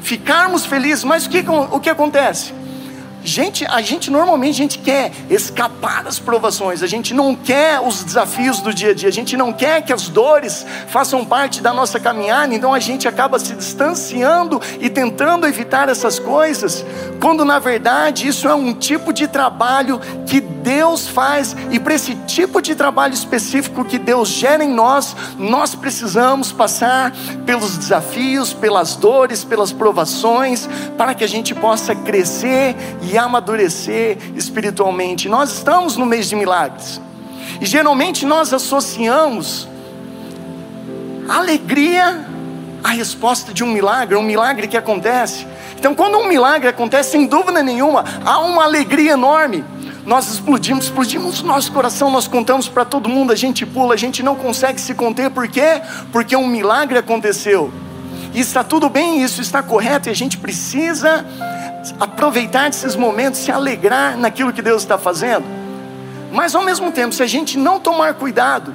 ficarmos 0.03 0.63
felizes. 0.63 1.03
Mas 1.03 1.25
o 1.25 1.29
que, 1.29 1.43
o 1.71 1.79
que 1.79 1.89
acontece? 1.89 2.53
Gente, 3.23 3.65
a 3.65 3.81
gente 3.81 4.09
normalmente 4.09 4.55
a 4.55 4.63
gente 4.63 4.79
quer 4.79 5.11
escapar 5.29 6.03
das 6.03 6.17
provações, 6.17 6.81
a 6.81 6.87
gente 6.87 7.13
não 7.13 7.35
quer 7.35 7.79
os 7.79 8.03
desafios 8.03 8.61
do 8.61 8.73
dia 8.73 8.91
a 8.91 8.93
dia, 8.95 9.09
a 9.09 9.11
gente 9.11 9.37
não 9.37 9.53
quer 9.53 9.83
que 9.83 9.93
as 9.93 10.09
dores 10.09 10.65
façam 10.87 11.23
parte 11.23 11.61
da 11.61 11.71
nossa 11.71 11.99
caminhada, 11.99 12.53
então 12.55 12.73
a 12.73 12.79
gente 12.79 13.07
acaba 13.07 13.37
se 13.37 13.53
distanciando 13.53 14.59
e 14.79 14.89
tentando 14.89 15.45
evitar 15.45 15.87
essas 15.87 16.17
coisas, 16.17 16.83
quando 17.21 17.45
na 17.45 17.59
verdade 17.59 18.27
isso 18.27 18.47
é 18.47 18.55
um 18.55 18.73
tipo 18.73 19.13
de 19.13 19.27
trabalho 19.27 20.01
que 20.25 20.41
Deus 20.63 21.07
faz, 21.07 21.55
e 21.69 21.79
para 21.79 21.93
esse 21.93 22.15
tipo 22.27 22.61
de 22.61 22.75
trabalho 22.75 23.13
específico 23.13 23.83
que 23.83 23.97
Deus 23.97 24.29
gera 24.29 24.63
em 24.63 24.71
nós, 24.73 25.15
nós 25.37 25.75
precisamos 25.75 26.51
passar 26.51 27.13
pelos 27.45 27.77
desafios, 27.77 28.53
pelas 28.53 28.95
dores, 28.95 29.43
pelas 29.43 29.71
provações, 29.71 30.69
para 30.97 31.13
que 31.13 31.23
a 31.23 31.27
gente 31.27 31.53
possa 31.53 31.95
crescer 31.95 32.75
e 33.01 33.17
amadurecer 33.17 34.17
espiritualmente. 34.35 35.27
Nós 35.27 35.51
estamos 35.51 35.97
no 35.97 36.05
mês 36.05 36.29
de 36.29 36.35
milagres. 36.35 37.01
E 37.59 37.65
geralmente 37.65 38.25
nós 38.25 38.53
associamos 38.53 39.67
alegria 41.27 42.25
à 42.83 42.89
resposta 42.89 43.53
de 43.53 43.63
um 43.63 43.67
milagre, 43.67 44.15
um 44.15 44.23
milagre 44.23 44.67
que 44.67 44.77
acontece. 44.77 45.45
Então, 45.77 45.95
quando 45.95 46.17
um 46.17 46.27
milagre 46.27 46.67
acontece, 46.67 47.11
sem 47.11 47.25
dúvida 47.25 47.63
nenhuma, 47.63 48.03
há 48.25 48.39
uma 48.39 48.63
alegria 48.63 49.13
enorme. 49.13 49.63
Nós 50.05 50.31
explodimos, 50.31 50.85
explodimos 50.85 51.43
nosso 51.43 51.71
coração, 51.71 52.09
nós 52.09 52.27
contamos 52.27 52.67
para 52.67 52.83
todo 52.83 53.07
mundo, 53.07 53.31
a 53.31 53.35
gente 53.35 53.65
pula, 53.65 53.93
a 53.93 53.97
gente 53.97 54.23
não 54.23 54.35
consegue 54.35 54.81
se 54.81 54.95
conter, 54.95 55.29
por 55.29 55.47
quê? 55.47 55.81
Porque 56.11 56.35
um 56.35 56.47
milagre 56.47 56.97
aconteceu. 56.97 57.71
E 58.33 58.39
está 58.39 58.63
tudo 58.63 58.89
bem, 58.89 59.21
isso 59.21 59.41
está 59.41 59.61
correto, 59.61 60.09
e 60.09 60.11
a 60.11 60.15
gente 60.15 60.37
precisa 60.37 61.25
aproveitar 61.99 62.69
esses 62.69 62.95
momentos, 62.95 63.39
se 63.39 63.51
alegrar 63.51 64.17
naquilo 64.17 64.51
que 64.51 64.61
Deus 64.61 64.81
está 64.81 64.97
fazendo. 64.97 65.45
Mas 66.31 66.55
ao 66.55 66.63
mesmo 66.63 66.91
tempo, 66.91 67.13
se 67.13 67.21
a 67.21 67.27
gente 67.27 67.57
não 67.57 67.79
tomar 67.79 68.13
cuidado, 68.15 68.73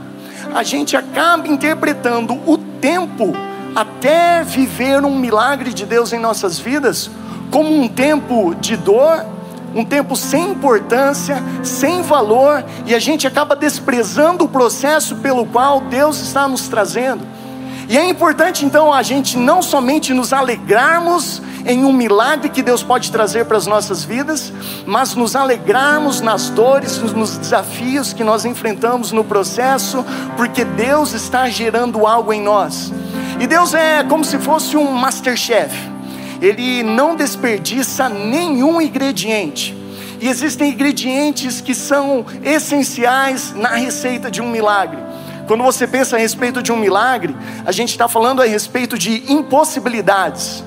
a 0.55 0.63
gente 0.63 0.97
acaba 0.97 1.49
interpretando 1.49 2.35
o 2.47 2.59
tempo 2.59 3.33
até 3.75 4.45
viver 4.45 5.05
um 5.05 5.19
milagre 5.19 5.73
de 5.73 5.85
Deus 5.85 6.13
em 6.13 6.19
nossas 6.19 6.59
vidas 6.59 7.11
como 7.51 7.81
um 7.81 7.89
tempo 7.89 8.55
de 8.55 8.77
dor, 8.77 9.25
um 9.77 9.85
tempo 9.85 10.17
sem 10.17 10.53
importância, 10.53 11.37
sem 11.63 12.01
valor, 12.01 12.65
e 12.87 12.95
a 12.95 12.99
gente 12.99 13.27
acaba 13.27 13.55
desprezando 13.55 14.45
o 14.45 14.49
processo 14.49 15.17
pelo 15.17 15.45
qual 15.45 15.83
Deus 15.83 16.19
está 16.19 16.49
nos 16.49 16.67
trazendo. 16.67 17.23
E 17.87 17.97
é 17.97 18.09
importante 18.09 18.65
então 18.65 18.93
a 18.93 19.03
gente 19.03 19.37
não 19.37 19.63
somente 19.63 20.15
nos 20.15 20.33
alegrarmos 20.33 21.43
em 21.67 21.85
um 21.85 21.93
milagre 21.93 22.49
que 22.49 22.63
Deus 22.63 22.83
pode 22.83 23.13
trazer 23.13 23.45
para 23.45 23.59
as 23.59 23.67
nossas 23.67 24.03
vidas, 24.03 24.53
mas 24.87 25.15
nos 25.15 25.37
alegrarmos 25.37 26.21
nas 26.23 26.49
dores, 26.49 26.99
nos 26.99 27.37
desafios 27.37 28.13
que 28.13 28.25
nós 28.25 28.45
enfrentamos 28.45 29.13
no 29.13 29.23
processo, 29.23 30.05
porque 30.37 30.65
Deus 30.65 31.13
está 31.13 31.49
gerando 31.51 32.07
algo 32.07 32.33
em 32.33 32.41
nós. 32.41 32.93
E 33.39 33.47
Deus 33.47 33.75
é 33.75 34.03
como 34.03 34.25
se 34.25 34.39
fosse 34.39 34.77
um 34.77 34.91
masterchef. 34.93 35.96
Ele 36.41 36.83
não 36.83 37.17
desperdiça 37.17 38.09
nenhum 38.09 38.81
ingrediente. 38.81 39.77
E 40.21 40.29
existem 40.29 40.73
ingredientes 40.73 41.61
que 41.61 41.75
são 41.75 42.25
essenciais 42.43 43.53
na 43.55 43.71
receita 43.71 44.31
de 44.31 44.41
um 44.41 44.51
milagre. 44.51 44.99
Quando 45.47 45.63
você 45.63 45.87
pensa 45.87 46.17
a 46.17 46.19
respeito 46.19 46.63
de 46.63 46.73
um 46.73 46.77
milagre, 46.77 47.37
a 47.65 47.71
gente 47.71 47.91
está 47.91 48.09
falando 48.09 48.43
a 48.43 48.45
respeito 48.45 48.99
de 48.99 49.31
impossibilidades. 49.33 50.65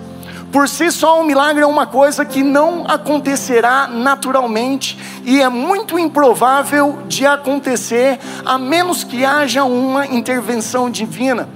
Por 0.51 0.67
si 0.67 0.91
só, 0.91 1.21
um 1.21 1.25
milagre 1.25 1.61
é 1.61 1.67
uma 1.67 1.85
coisa 1.85 2.25
que 2.25 2.41
não 2.41 2.83
acontecerá 2.87 3.87
naturalmente 3.87 4.97
e 5.23 5.41
é 5.41 5.49
muito 5.49 5.99
improvável 5.99 6.99
de 7.07 7.25
acontecer 7.25 8.19
a 8.43 8.57
menos 8.57 9.03
que 9.03 9.23
haja 9.23 9.63
uma 9.63 10.07
intervenção 10.07 10.89
divina. 10.89 11.47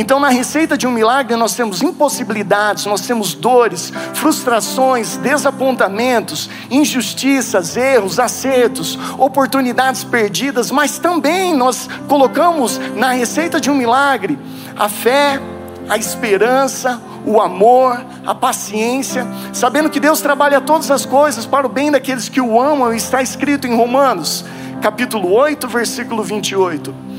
Então, 0.00 0.18
na 0.18 0.30
receita 0.30 0.78
de 0.78 0.86
um 0.86 0.90
milagre, 0.90 1.36
nós 1.36 1.54
temos 1.54 1.82
impossibilidades, 1.82 2.86
nós 2.86 3.02
temos 3.02 3.34
dores, 3.34 3.92
frustrações, 4.14 5.18
desapontamentos, 5.18 6.48
injustiças, 6.70 7.76
erros, 7.76 8.18
acertos, 8.18 8.98
oportunidades 9.18 10.02
perdidas, 10.02 10.70
mas 10.70 10.98
também 10.98 11.54
nós 11.54 11.86
colocamos 12.08 12.80
na 12.96 13.10
receita 13.10 13.60
de 13.60 13.70
um 13.70 13.74
milagre 13.74 14.38
a 14.74 14.88
fé, 14.88 15.38
a 15.86 15.98
esperança, 15.98 16.98
o 17.26 17.38
amor, 17.38 18.02
a 18.24 18.34
paciência, 18.34 19.26
sabendo 19.52 19.90
que 19.90 20.00
Deus 20.00 20.22
trabalha 20.22 20.62
todas 20.62 20.90
as 20.90 21.04
coisas 21.04 21.44
para 21.44 21.66
o 21.66 21.70
bem 21.70 21.90
daqueles 21.90 22.26
que 22.26 22.40
o 22.40 22.58
amam, 22.58 22.94
está 22.94 23.20
escrito 23.20 23.66
em 23.66 23.76
Romanos, 23.76 24.46
capítulo 24.80 25.30
8, 25.30 25.68
versículo 25.68 26.22
28. 26.22 27.09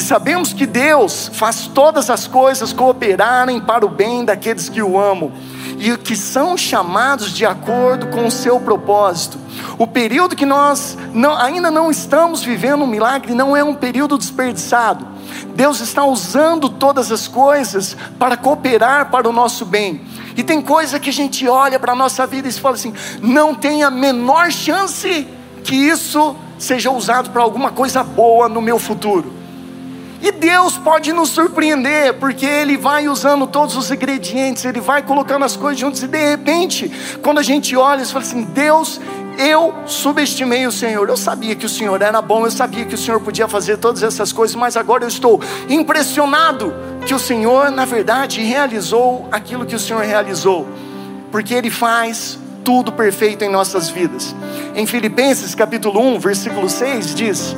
E 0.00 0.02
sabemos 0.02 0.54
que 0.54 0.64
Deus 0.64 1.30
faz 1.34 1.66
todas 1.66 2.08
as 2.08 2.26
coisas 2.26 2.72
cooperarem 2.72 3.60
para 3.60 3.84
o 3.84 3.88
bem 3.90 4.24
daqueles 4.24 4.66
que 4.66 4.80
o 4.80 4.98
amam 4.98 5.30
e 5.78 5.94
que 5.98 6.16
são 6.16 6.56
chamados 6.56 7.30
de 7.30 7.44
acordo 7.44 8.06
com 8.06 8.26
o 8.26 8.30
seu 8.30 8.58
propósito. 8.58 9.36
O 9.76 9.86
período 9.86 10.34
que 10.34 10.46
nós 10.46 10.96
não, 11.12 11.36
ainda 11.36 11.70
não 11.70 11.90
estamos 11.90 12.42
vivendo 12.42 12.82
um 12.84 12.86
milagre 12.86 13.34
não 13.34 13.54
é 13.54 13.62
um 13.62 13.74
período 13.74 14.16
desperdiçado 14.16 15.06
Deus 15.54 15.80
está 15.80 16.02
usando 16.02 16.70
todas 16.70 17.12
as 17.12 17.28
coisas 17.28 17.94
para 18.18 18.38
cooperar 18.38 19.10
para 19.10 19.28
o 19.28 19.32
nosso 19.32 19.66
bem. 19.66 20.00
E 20.34 20.42
tem 20.42 20.62
coisa 20.62 20.98
que 20.98 21.10
a 21.10 21.12
gente 21.12 21.46
olha 21.46 21.78
para 21.78 21.92
a 21.92 21.94
nossa 21.94 22.26
vida 22.26 22.48
e 22.48 22.52
fala 22.52 22.76
assim: 22.76 22.94
não 23.20 23.54
tem 23.54 23.82
a 23.82 23.90
menor 23.90 24.50
chance 24.50 25.28
que 25.62 25.76
isso 25.76 26.34
seja 26.58 26.90
usado 26.90 27.28
para 27.28 27.42
alguma 27.42 27.70
coisa 27.70 28.02
boa 28.02 28.48
no 28.48 28.62
meu 28.62 28.78
futuro. 28.78 29.39
E 30.22 30.30
Deus 30.30 30.76
pode 30.76 31.12
nos 31.12 31.30
surpreender, 31.30 32.14
porque 32.14 32.44
Ele 32.44 32.76
vai 32.76 33.08
usando 33.08 33.46
todos 33.46 33.74
os 33.76 33.90
ingredientes, 33.90 34.64
Ele 34.64 34.80
vai 34.80 35.02
colocando 35.02 35.44
as 35.44 35.56
coisas 35.56 35.80
juntas, 35.80 36.02
e 36.02 36.06
de 36.06 36.18
repente, 36.18 36.90
quando 37.22 37.38
a 37.38 37.42
gente 37.42 37.74
olha, 37.74 38.04
você 38.04 38.12
fala 38.12 38.24
assim: 38.24 38.42
Deus, 38.42 39.00
eu 39.38 39.74
subestimei 39.86 40.66
o 40.66 40.72
Senhor. 40.72 41.08
Eu 41.08 41.16
sabia 41.16 41.56
que 41.56 41.64
o 41.64 41.68
Senhor 41.68 42.00
era 42.02 42.20
bom, 42.20 42.44
eu 42.44 42.50
sabia 42.50 42.84
que 42.84 42.94
o 42.94 42.98
Senhor 42.98 43.18
podia 43.20 43.48
fazer 43.48 43.78
todas 43.78 44.02
essas 44.02 44.30
coisas, 44.32 44.54
mas 44.54 44.76
agora 44.76 45.04
eu 45.04 45.08
estou 45.08 45.40
impressionado 45.68 46.74
que 47.06 47.14
o 47.14 47.18
Senhor, 47.18 47.70
na 47.70 47.86
verdade, 47.86 48.42
realizou 48.42 49.26
aquilo 49.32 49.64
que 49.64 49.74
o 49.74 49.78
Senhor 49.78 50.02
realizou, 50.02 50.68
porque 51.32 51.54
Ele 51.54 51.70
faz 51.70 52.38
tudo 52.62 52.92
perfeito 52.92 53.42
em 53.42 53.48
nossas 53.48 53.88
vidas. 53.88 54.34
Em 54.74 54.84
Filipenses 54.84 55.54
capítulo 55.54 55.98
1, 55.98 56.18
versículo 56.18 56.68
6 56.68 57.14
diz: 57.14 57.56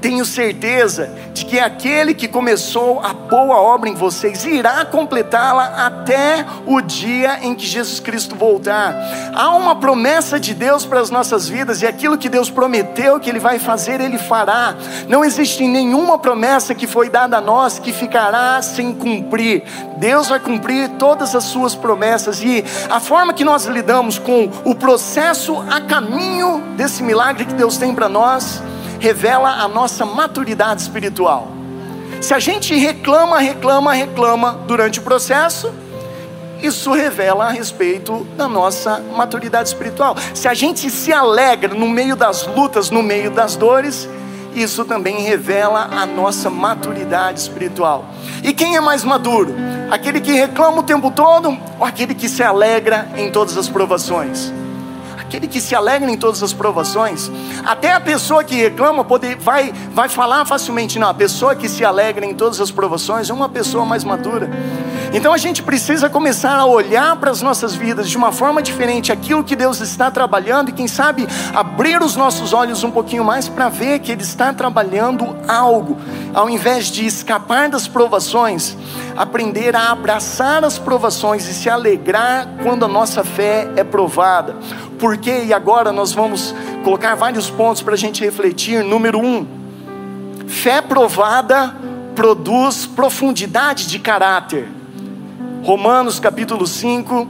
tenho 0.00 0.24
certeza 0.24 1.10
de 1.32 1.44
que 1.44 1.58
aquele 1.58 2.14
que 2.14 2.28
começou 2.28 3.00
a 3.00 3.12
boa 3.12 3.56
obra 3.60 3.88
em 3.88 3.94
vocês 3.94 4.44
irá 4.44 4.84
completá-la 4.84 5.86
até 5.86 6.44
o 6.66 6.80
dia 6.80 7.40
em 7.42 7.54
que 7.54 7.66
Jesus 7.66 8.00
Cristo 8.00 8.34
voltar. 8.34 8.94
Há 9.34 9.50
uma 9.50 9.76
promessa 9.76 10.38
de 10.38 10.54
Deus 10.54 10.84
para 10.84 11.00
as 11.00 11.10
nossas 11.10 11.48
vidas 11.48 11.82
e 11.82 11.86
aquilo 11.86 12.18
que 12.18 12.28
Deus 12.28 12.50
prometeu 12.50 13.18
que 13.18 13.28
Ele 13.28 13.38
vai 13.38 13.58
fazer, 13.58 14.00
Ele 14.00 14.18
fará. 14.18 14.74
Não 15.08 15.24
existe 15.24 15.66
nenhuma 15.66 16.18
promessa 16.18 16.74
que 16.74 16.86
foi 16.86 17.08
dada 17.08 17.38
a 17.38 17.40
nós 17.40 17.78
que 17.78 17.92
ficará 17.92 18.60
sem 18.62 18.92
cumprir. 18.92 19.64
Deus 19.96 20.28
vai 20.28 20.38
cumprir 20.40 20.88
todas 20.90 21.34
as 21.34 21.44
suas 21.44 21.74
promessas 21.74 22.42
e 22.42 22.64
a 22.88 23.00
forma 23.00 23.32
que 23.32 23.44
nós 23.44 23.64
lidamos 23.66 24.18
com 24.18 24.48
o 24.64 24.74
processo 24.74 25.56
a 25.70 25.80
caminho 25.80 26.62
desse 26.76 27.02
milagre 27.02 27.44
que 27.44 27.54
Deus 27.54 27.76
tem 27.76 27.94
para 27.94 28.08
nós 28.08 28.62
revela 28.98 29.50
a 29.50 29.68
nossa 29.68 30.04
maturidade 30.04 30.82
espiritual. 30.82 31.48
Se 32.20 32.34
a 32.34 32.38
gente 32.38 32.74
reclama, 32.74 33.38
reclama, 33.38 33.92
reclama 33.92 34.52
durante 34.66 34.98
o 34.98 35.02
processo, 35.02 35.72
isso 36.62 36.92
revela 36.92 37.46
a 37.46 37.50
respeito 37.50 38.26
da 38.36 38.48
nossa 38.48 39.00
maturidade 39.16 39.68
espiritual. 39.68 40.16
Se 40.34 40.48
a 40.48 40.54
gente 40.54 40.90
se 40.90 41.12
alegra 41.12 41.72
no 41.74 41.88
meio 41.88 42.16
das 42.16 42.46
lutas, 42.46 42.90
no 42.90 43.02
meio 43.02 43.30
das 43.30 43.54
dores, 43.54 44.08
isso 44.54 44.84
também 44.84 45.20
revela 45.20 45.88
a 45.92 46.04
nossa 46.04 46.50
maturidade 46.50 47.38
espiritual. 47.38 48.06
E 48.42 48.52
quem 48.52 48.76
é 48.76 48.80
mais 48.80 49.04
maduro? 49.04 49.54
Aquele 49.90 50.20
que 50.20 50.32
reclama 50.32 50.80
o 50.80 50.82
tempo 50.82 51.10
todo 51.10 51.56
ou 51.78 51.84
aquele 51.84 52.14
que 52.14 52.28
se 52.28 52.42
alegra 52.42 53.08
em 53.16 53.30
todas 53.30 53.56
as 53.56 53.68
provações? 53.68 54.52
Aquele 55.28 55.46
que 55.46 55.60
se 55.60 55.74
alegra 55.74 56.10
em 56.10 56.16
todas 56.16 56.42
as 56.42 56.54
provações. 56.54 57.30
Até 57.64 57.92
a 57.92 58.00
pessoa 58.00 58.42
que 58.42 58.56
reclama 58.56 59.04
poder, 59.04 59.36
vai, 59.36 59.72
vai 59.92 60.08
falar 60.08 60.46
facilmente, 60.46 60.98
não, 60.98 61.08
a 61.08 61.14
pessoa 61.14 61.54
que 61.54 61.68
se 61.68 61.84
alegra 61.84 62.24
em 62.24 62.34
todas 62.34 62.60
as 62.60 62.70
provações 62.70 63.28
é 63.28 63.34
uma 63.34 63.48
pessoa 63.48 63.84
mais 63.84 64.04
madura. 64.04 64.48
Então 65.12 65.32
a 65.32 65.38
gente 65.38 65.62
precisa 65.62 66.08
começar 66.08 66.56
a 66.56 66.66
olhar 66.66 67.16
para 67.16 67.30
as 67.30 67.40
nossas 67.40 67.74
vidas 67.74 68.08
de 68.10 68.16
uma 68.16 68.30
forma 68.30 68.62
diferente, 68.62 69.10
aquilo 69.10 69.44
que 69.44 69.56
Deus 69.56 69.80
está 69.80 70.10
trabalhando, 70.10 70.68
e 70.70 70.72
quem 70.72 70.86
sabe 70.86 71.26
abrir 71.54 72.02
os 72.02 72.14
nossos 72.16 72.52
olhos 72.52 72.84
um 72.84 72.90
pouquinho 72.90 73.24
mais 73.24 73.48
para 73.48 73.68
ver 73.68 74.00
que 74.00 74.12
Ele 74.12 74.22
está 74.22 74.52
trabalhando 74.52 75.36
algo, 75.46 75.98
ao 76.34 76.48
invés 76.48 76.86
de 76.86 77.06
escapar 77.06 77.68
das 77.70 77.88
provações, 77.88 78.76
aprender 79.16 79.74
a 79.74 79.90
abraçar 79.90 80.62
as 80.62 80.78
provações 80.78 81.48
e 81.48 81.54
se 81.54 81.70
alegrar 81.70 82.46
quando 82.62 82.84
a 82.84 82.88
nossa 82.88 83.24
fé 83.24 83.68
é 83.76 83.84
provada. 83.84 84.56
Porque, 84.98 85.44
e 85.44 85.52
agora 85.52 85.92
nós 85.92 86.12
vamos 86.12 86.54
colocar 86.82 87.14
vários 87.14 87.48
pontos 87.48 87.82
para 87.82 87.94
a 87.94 87.98
gente 87.98 88.24
refletir. 88.24 88.82
Número 88.82 89.18
um, 89.18 89.46
fé 90.46 90.80
provada 90.80 91.74
produz 92.14 92.84
profundidade 92.84 93.86
de 93.86 93.98
caráter. 93.98 94.68
Romanos 95.62 96.18
capítulo 96.18 96.66
5, 96.66 97.28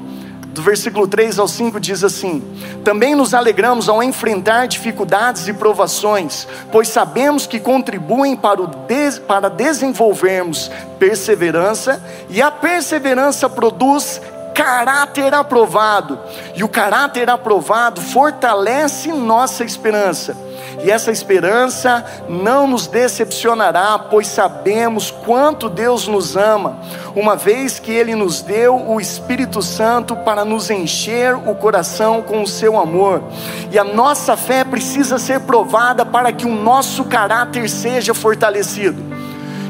do 0.58 0.62
versículo 0.62 1.06
3 1.06 1.38
ao 1.38 1.46
5 1.46 1.78
diz 1.78 2.02
assim: 2.02 2.42
Também 2.82 3.14
nos 3.14 3.34
alegramos 3.34 3.88
ao 3.88 4.02
enfrentar 4.02 4.66
dificuldades 4.66 5.46
e 5.46 5.52
provações, 5.52 6.48
pois 6.72 6.88
sabemos 6.88 7.46
que 7.46 7.60
contribuem 7.60 8.34
para, 8.34 8.62
o 8.62 8.66
des, 8.66 9.18
para 9.18 9.48
desenvolvermos 9.48 10.70
perseverança, 10.98 12.02
e 12.30 12.40
a 12.40 12.50
perseverança 12.50 13.48
produz 13.48 14.20
caráter 14.58 15.32
aprovado, 15.34 16.18
e 16.56 16.64
o 16.64 16.68
caráter 16.68 17.30
aprovado 17.30 18.00
fortalece 18.00 19.12
nossa 19.12 19.62
esperança. 19.62 20.36
E 20.82 20.90
essa 20.90 21.12
esperança 21.12 22.04
não 22.28 22.66
nos 22.66 22.88
decepcionará, 22.88 23.96
pois 23.96 24.26
sabemos 24.26 25.12
quanto 25.12 25.68
Deus 25.68 26.08
nos 26.08 26.36
ama, 26.36 26.76
uma 27.14 27.36
vez 27.36 27.78
que 27.78 27.92
Ele 27.92 28.16
nos 28.16 28.42
deu 28.42 28.74
o 28.74 29.00
Espírito 29.00 29.62
Santo 29.62 30.16
para 30.16 30.44
nos 30.44 30.70
encher 30.70 31.36
o 31.36 31.54
coração 31.54 32.20
com 32.20 32.42
o 32.42 32.46
seu 32.46 32.76
amor. 32.76 33.22
E 33.70 33.78
a 33.78 33.84
nossa 33.84 34.36
fé 34.36 34.64
precisa 34.64 35.20
ser 35.20 35.42
provada 35.42 36.04
para 36.04 36.32
que 36.32 36.46
o 36.46 36.54
nosso 36.54 37.04
caráter 37.04 37.70
seja 37.70 38.12
fortalecido. 38.12 39.00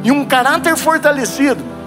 E 0.03 0.11
um 0.11 0.25
caráter 0.25 0.79
fortalecido 0.79 1.78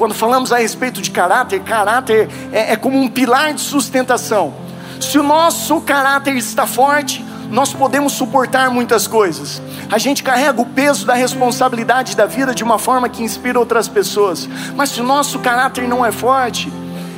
quando 0.00 0.14
falamos 0.14 0.50
a 0.50 0.56
respeito 0.56 1.02
de 1.02 1.10
caráter, 1.10 1.60
caráter 1.60 2.26
é, 2.50 2.72
é 2.72 2.76
como 2.76 2.98
um 2.98 3.06
pilar 3.06 3.52
de 3.52 3.60
sustentação. 3.60 4.54
Se 4.98 5.18
o 5.18 5.22
nosso 5.22 5.78
caráter 5.82 6.34
está 6.38 6.66
forte, 6.66 7.22
nós 7.50 7.74
podemos 7.74 8.14
suportar 8.14 8.70
muitas 8.70 9.06
coisas. 9.06 9.60
A 9.92 9.98
gente 9.98 10.22
carrega 10.22 10.58
o 10.58 10.64
peso 10.64 11.04
da 11.04 11.12
responsabilidade 11.12 12.16
da 12.16 12.24
vida 12.24 12.54
de 12.54 12.64
uma 12.64 12.78
forma 12.78 13.10
que 13.10 13.22
inspira 13.22 13.58
outras 13.58 13.88
pessoas. 13.88 14.48
Mas 14.74 14.88
se 14.88 15.02
o 15.02 15.04
nosso 15.04 15.38
caráter 15.40 15.86
não 15.86 16.02
é 16.02 16.10
forte, 16.10 16.72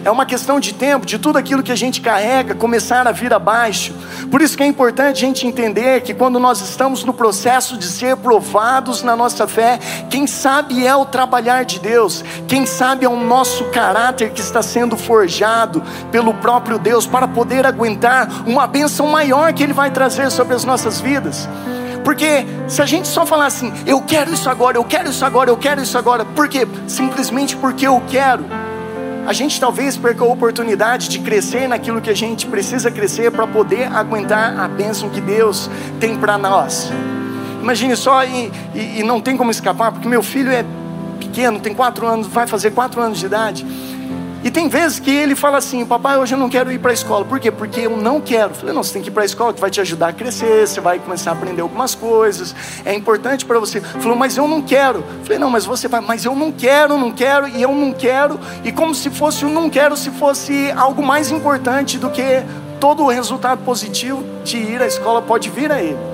é 0.04 0.10
uma 0.10 0.26
questão 0.26 0.58
de 0.58 0.74
tempo, 0.74 1.06
de 1.06 1.18
tudo 1.18 1.38
aquilo 1.38 1.62
que 1.62 1.72
a 1.72 1.76
gente 1.76 2.00
carrega 2.00 2.54
começar 2.54 3.06
a 3.06 3.12
vir 3.12 3.32
abaixo. 3.32 3.94
Por 4.30 4.40
isso 4.40 4.56
que 4.56 4.62
é 4.62 4.66
importante 4.66 5.16
a 5.16 5.26
gente 5.26 5.46
entender 5.46 6.02
que 6.02 6.12
quando 6.12 6.38
nós 6.38 6.60
estamos 6.60 7.04
no 7.04 7.12
processo 7.12 7.76
de 7.76 7.86
ser 7.86 8.16
provados 8.16 9.02
na 9.02 9.14
nossa 9.14 9.46
fé, 9.46 9.78
quem 10.10 10.26
sabe 10.26 10.86
é 10.86 10.94
o 10.94 11.04
trabalhar 11.04 11.64
de 11.64 11.78
Deus, 11.78 12.24
quem 12.48 12.66
sabe 12.66 13.04
é 13.04 13.08
o 13.08 13.16
nosso 13.16 13.64
caráter 13.66 14.30
que 14.30 14.40
está 14.40 14.62
sendo 14.62 14.96
forjado 14.96 15.82
pelo 16.10 16.34
próprio 16.34 16.78
Deus 16.78 17.06
para 17.06 17.28
poder 17.28 17.66
aguentar 17.66 18.28
uma 18.46 18.66
bênção 18.66 19.06
maior 19.08 19.52
que 19.52 19.62
Ele 19.62 19.72
vai 19.72 19.90
trazer 19.90 20.30
sobre 20.30 20.54
as 20.54 20.64
nossas 20.64 21.00
vidas. 21.00 21.48
Porque 22.04 22.44
se 22.66 22.82
a 22.82 22.86
gente 22.86 23.06
só 23.06 23.24
falar 23.24 23.46
assim, 23.46 23.72
eu 23.86 24.00
quero 24.00 24.32
isso 24.32 24.50
agora, 24.50 24.76
eu 24.76 24.84
quero 24.84 25.10
isso 25.10 25.24
agora, 25.24 25.50
eu 25.50 25.56
quero 25.56 25.80
isso 25.80 25.96
agora, 25.96 26.24
por 26.24 26.48
quê? 26.48 26.66
Simplesmente 26.88 27.56
porque 27.56 27.86
eu 27.86 28.02
quero 28.08 28.44
a 29.26 29.32
gente 29.32 29.60
talvez 29.60 29.96
perca 29.96 30.24
a 30.24 30.26
oportunidade 30.26 31.08
de 31.08 31.20
crescer 31.20 31.68
naquilo 31.68 32.00
que 32.00 32.10
a 32.10 32.14
gente 32.14 32.46
precisa 32.46 32.90
crescer 32.90 33.30
para 33.30 33.46
poder 33.46 33.84
aguentar 33.84 34.58
a 34.58 34.66
bênção 34.66 35.08
que 35.08 35.20
Deus 35.20 35.70
tem 36.00 36.16
para 36.16 36.36
nós. 36.36 36.90
Imagine 37.60 37.94
só, 37.94 38.24
e, 38.24 38.50
e, 38.74 39.00
e, 39.00 39.02
não 39.04 39.20
tem 39.20 39.36
como 39.36 39.50
escapar, 39.50 39.92
porque 39.92 40.08
meu 40.08 40.22
filho 40.22 40.50
é 40.50 40.64
pequeno, 41.20 41.60
tem 41.60 41.72
quatro 41.72 42.06
anos, 42.06 42.26
vai 42.26 42.46
fazer 42.46 42.72
quatro 42.72 43.00
anos 43.00 43.18
de 43.18 43.26
idade. 43.26 43.64
E 44.44 44.50
tem 44.50 44.68
vezes 44.68 44.98
que 44.98 45.10
ele 45.10 45.36
fala 45.36 45.58
assim: 45.58 45.84
Papai, 45.86 46.18
hoje 46.18 46.34
eu 46.34 46.38
não 46.38 46.48
quero 46.48 46.72
ir 46.72 46.78
para 46.78 46.90
a 46.90 46.94
escola. 46.94 47.24
Por 47.24 47.38
quê? 47.38 47.50
Porque 47.50 47.80
eu 47.80 47.96
não 47.96 48.20
quero. 48.20 48.50
Eu 48.50 48.54
falei: 48.54 48.74
Não, 48.74 48.82
você 48.82 48.94
tem 48.94 49.02
que 49.02 49.08
ir 49.08 49.12
para 49.12 49.22
a 49.22 49.26
escola, 49.26 49.52
que 49.52 49.60
vai 49.60 49.70
te 49.70 49.80
ajudar 49.80 50.08
a 50.08 50.12
crescer, 50.12 50.66
você 50.66 50.80
vai 50.80 50.98
começar 50.98 51.30
a 51.30 51.34
aprender 51.34 51.62
algumas 51.62 51.94
coisas, 51.94 52.54
é 52.84 52.92
importante 52.92 53.44
para 53.44 53.58
você. 53.60 53.78
Ele 53.78 53.86
falou: 54.00 54.16
Mas 54.16 54.36
eu 54.36 54.48
não 54.48 54.60
quero. 54.60 54.98
Eu 54.98 55.24
falei: 55.24 55.38
Não, 55.38 55.50
mas 55.50 55.64
você 55.64 55.86
vai, 55.86 56.00
mas 56.00 56.24
eu 56.24 56.34
não 56.34 56.50
quero, 56.50 56.98
não 56.98 57.12
quero, 57.12 57.46
e 57.48 57.62
eu 57.62 57.72
não 57.72 57.92
quero. 57.92 58.38
E 58.64 58.72
como 58.72 58.94
se 58.94 59.10
fosse 59.10 59.44
o 59.44 59.48
não 59.48 59.70
quero, 59.70 59.96
se 59.96 60.10
fosse 60.10 60.72
algo 60.72 61.02
mais 61.02 61.30
importante 61.30 61.96
do 61.98 62.10
que 62.10 62.42
todo 62.80 63.04
o 63.04 63.08
resultado 63.08 63.64
positivo 63.64 64.24
de 64.42 64.56
ir 64.56 64.82
à 64.82 64.86
escola 64.88 65.22
pode 65.22 65.48
vir 65.50 65.70
a 65.70 65.80
ele. 65.80 66.11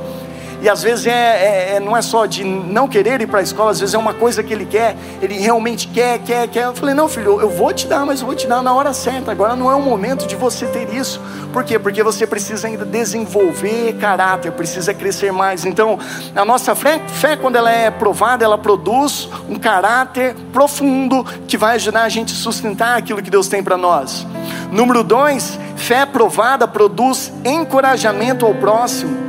E 0.61 0.69
às 0.69 0.83
vezes 0.83 1.07
é, 1.07 1.11
é, 1.11 1.77
é, 1.77 1.81
não 1.81 1.97
é 1.97 2.03
só 2.03 2.27
de 2.27 2.43
não 2.43 2.89
querer 2.89 3.21
ir 3.21 3.27
para 3.29 3.39
a 3.39 3.43
escola, 3.43 3.71
às 3.71 3.79
vezes 3.79 3.95
é 3.95 3.99
uma 3.99 4.13
coisa 4.13 4.43
que 4.43 4.53
ele 4.53 4.67
quer, 4.67 4.97
ele 5.23 5.39
realmente 5.39 5.87
quer, 5.89 6.19
quer, 6.19 6.49
quer. 6.49 6.65
Eu 6.65 6.75
falei, 6.75 6.95
não, 6.95 7.09
filho, 7.09 7.41
eu 7.41 7.49
vou 7.49 7.73
te 7.73 7.87
dar, 7.87 8.05
mas 8.05 8.21
eu 8.21 8.27
vou 8.27 8.35
te 8.35 8.47
dar 8.47 8.61
na 8.63 8.75
hora 8.75 8.93
certa. 8.93 9.31
Agora 9.31 9.55
não 9.55 9.71
é 9.71 9.75
o 9.75 9.81
momento 9.81 10.27
de 10.27 10.35
você 10.35 10.67
ter 10.67 10.93
isso. 10.93 11.21
Por 11.53 11.63
quê? 11.63 11.79
Porque 11.79 12.03
você 12.03 12.27
precisa 12.27 12.67
ainda 12.67 12.85
desenvolver 12.85 13.95
caráter, 14.01 14.51
precisa 14.53 14.93
crescer 14.93 15.33
mais. 15.33 15.65
Então, 15.65 15.99
a 16.35 16.45
nossa 16.45 16.75
fé, 16.75 17.01
fé, 17.07 17.37
quando 17.37 17.57
ela 17.57 17.71
é 17.71 17.91
provada, 17.91 18.45
ela 18.45 18.59
produz 18.59 19.29
um 19.49 19.59
caráter 19.59 20.35
profundo 20.53 21.25
que 21.47 21.57
vai 21.57 21.77
ajudar 21.77 22.03
a 22.03 22.09
gente 22.09 22.33
a 22.33 22.37
sustentar 22.37 22.99
aquilo 22.99 23.23
que 23.23 23.31
Deus 23.31 23.47
tem 23.47 23.63
para 23.63 23.77
nós. 23.77 24.27
Número 24.73 25.05
dois, 25.05 25.59
fé 25.77 26.05
provada 26.05 26.67
produz 26.67 27.33
encorajamento 27.45 28.45
ao 28.45 28.55
próximo. 28.55 29.28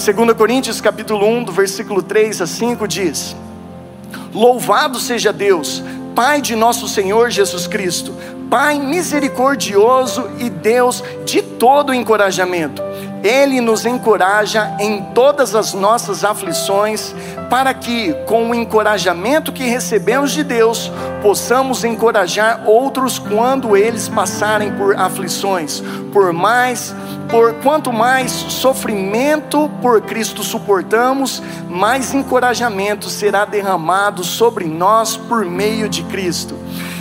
2 0.00 0.32
Coríntios 0.32 0.80
capítulo 0.80 1.26
1, 1.26 1.44
do 1.44 1.52
versículo 1.52 2.02
3 2.02 2.40
a 2.40 2.46
5 2.46 2.88
diz: 2.88 3.36
Louvado 4.32 4.98
seja 4.98 5.30
Deus, 5.30 5.84
Pai 6.14 6.40
de 6.40 6.56
nosso 6.56 6.88
Senhor 6.88 7.30
Jesus 7.30 7.66
Cristo, 7.66 8.14
Pai 8.48 8.78
misericordioso 8.78 10.30
e 10.38 10.48
Deus 10.48 11.04
de 11.26 11.42
todo 11.42 11.92
encorajamento. 11.92 12.82
Ele 13.22 13.60
nos 13.60 13.84
encoraja 13.84 14.74
em 14.78 15.02
todas 15.14 15.54
as 15.54 15.74
nossas 15.74 16.24
aflições, 16.24 17.14
para 17.48 17.74
que, 17.74 18.12
com 18.26 18.50
o 18.50 18.54
encorajamento 18.54 19.52
que 19.52 19.64
recebemos 19.64 20.32
de 20.32 20.42
Deus, 20.42 20.90
possamos 21.22 21.84
encorajar 21.84 22.62
outros 22.66 23.18
quando 23.18 23.76
eles 23.76 24.08
passarem 24.08 24.72
por 24.72 24.96
aflições. 24.96 25.82
Por 26.12 26.32
mais 26.32 26.94
por 27.30 27.54
quanto 27.62 27.92
mais 27.92 28.32
sofrimento 28.32 29.70
por 29.80 30.00
Cristo 30.00 30.42
suportamos, 30.42 31.40
mais 31.68 32.12
encorajamento 32.12 33.08
será 33.08 33.44
derramado 33.44 34.24
sobre 34.24 34.64
nós 34.64 35.16
por 35.16 35.44
meio 35.44 35.88
de 35.88 36.02
Cristo. 36.04 36.56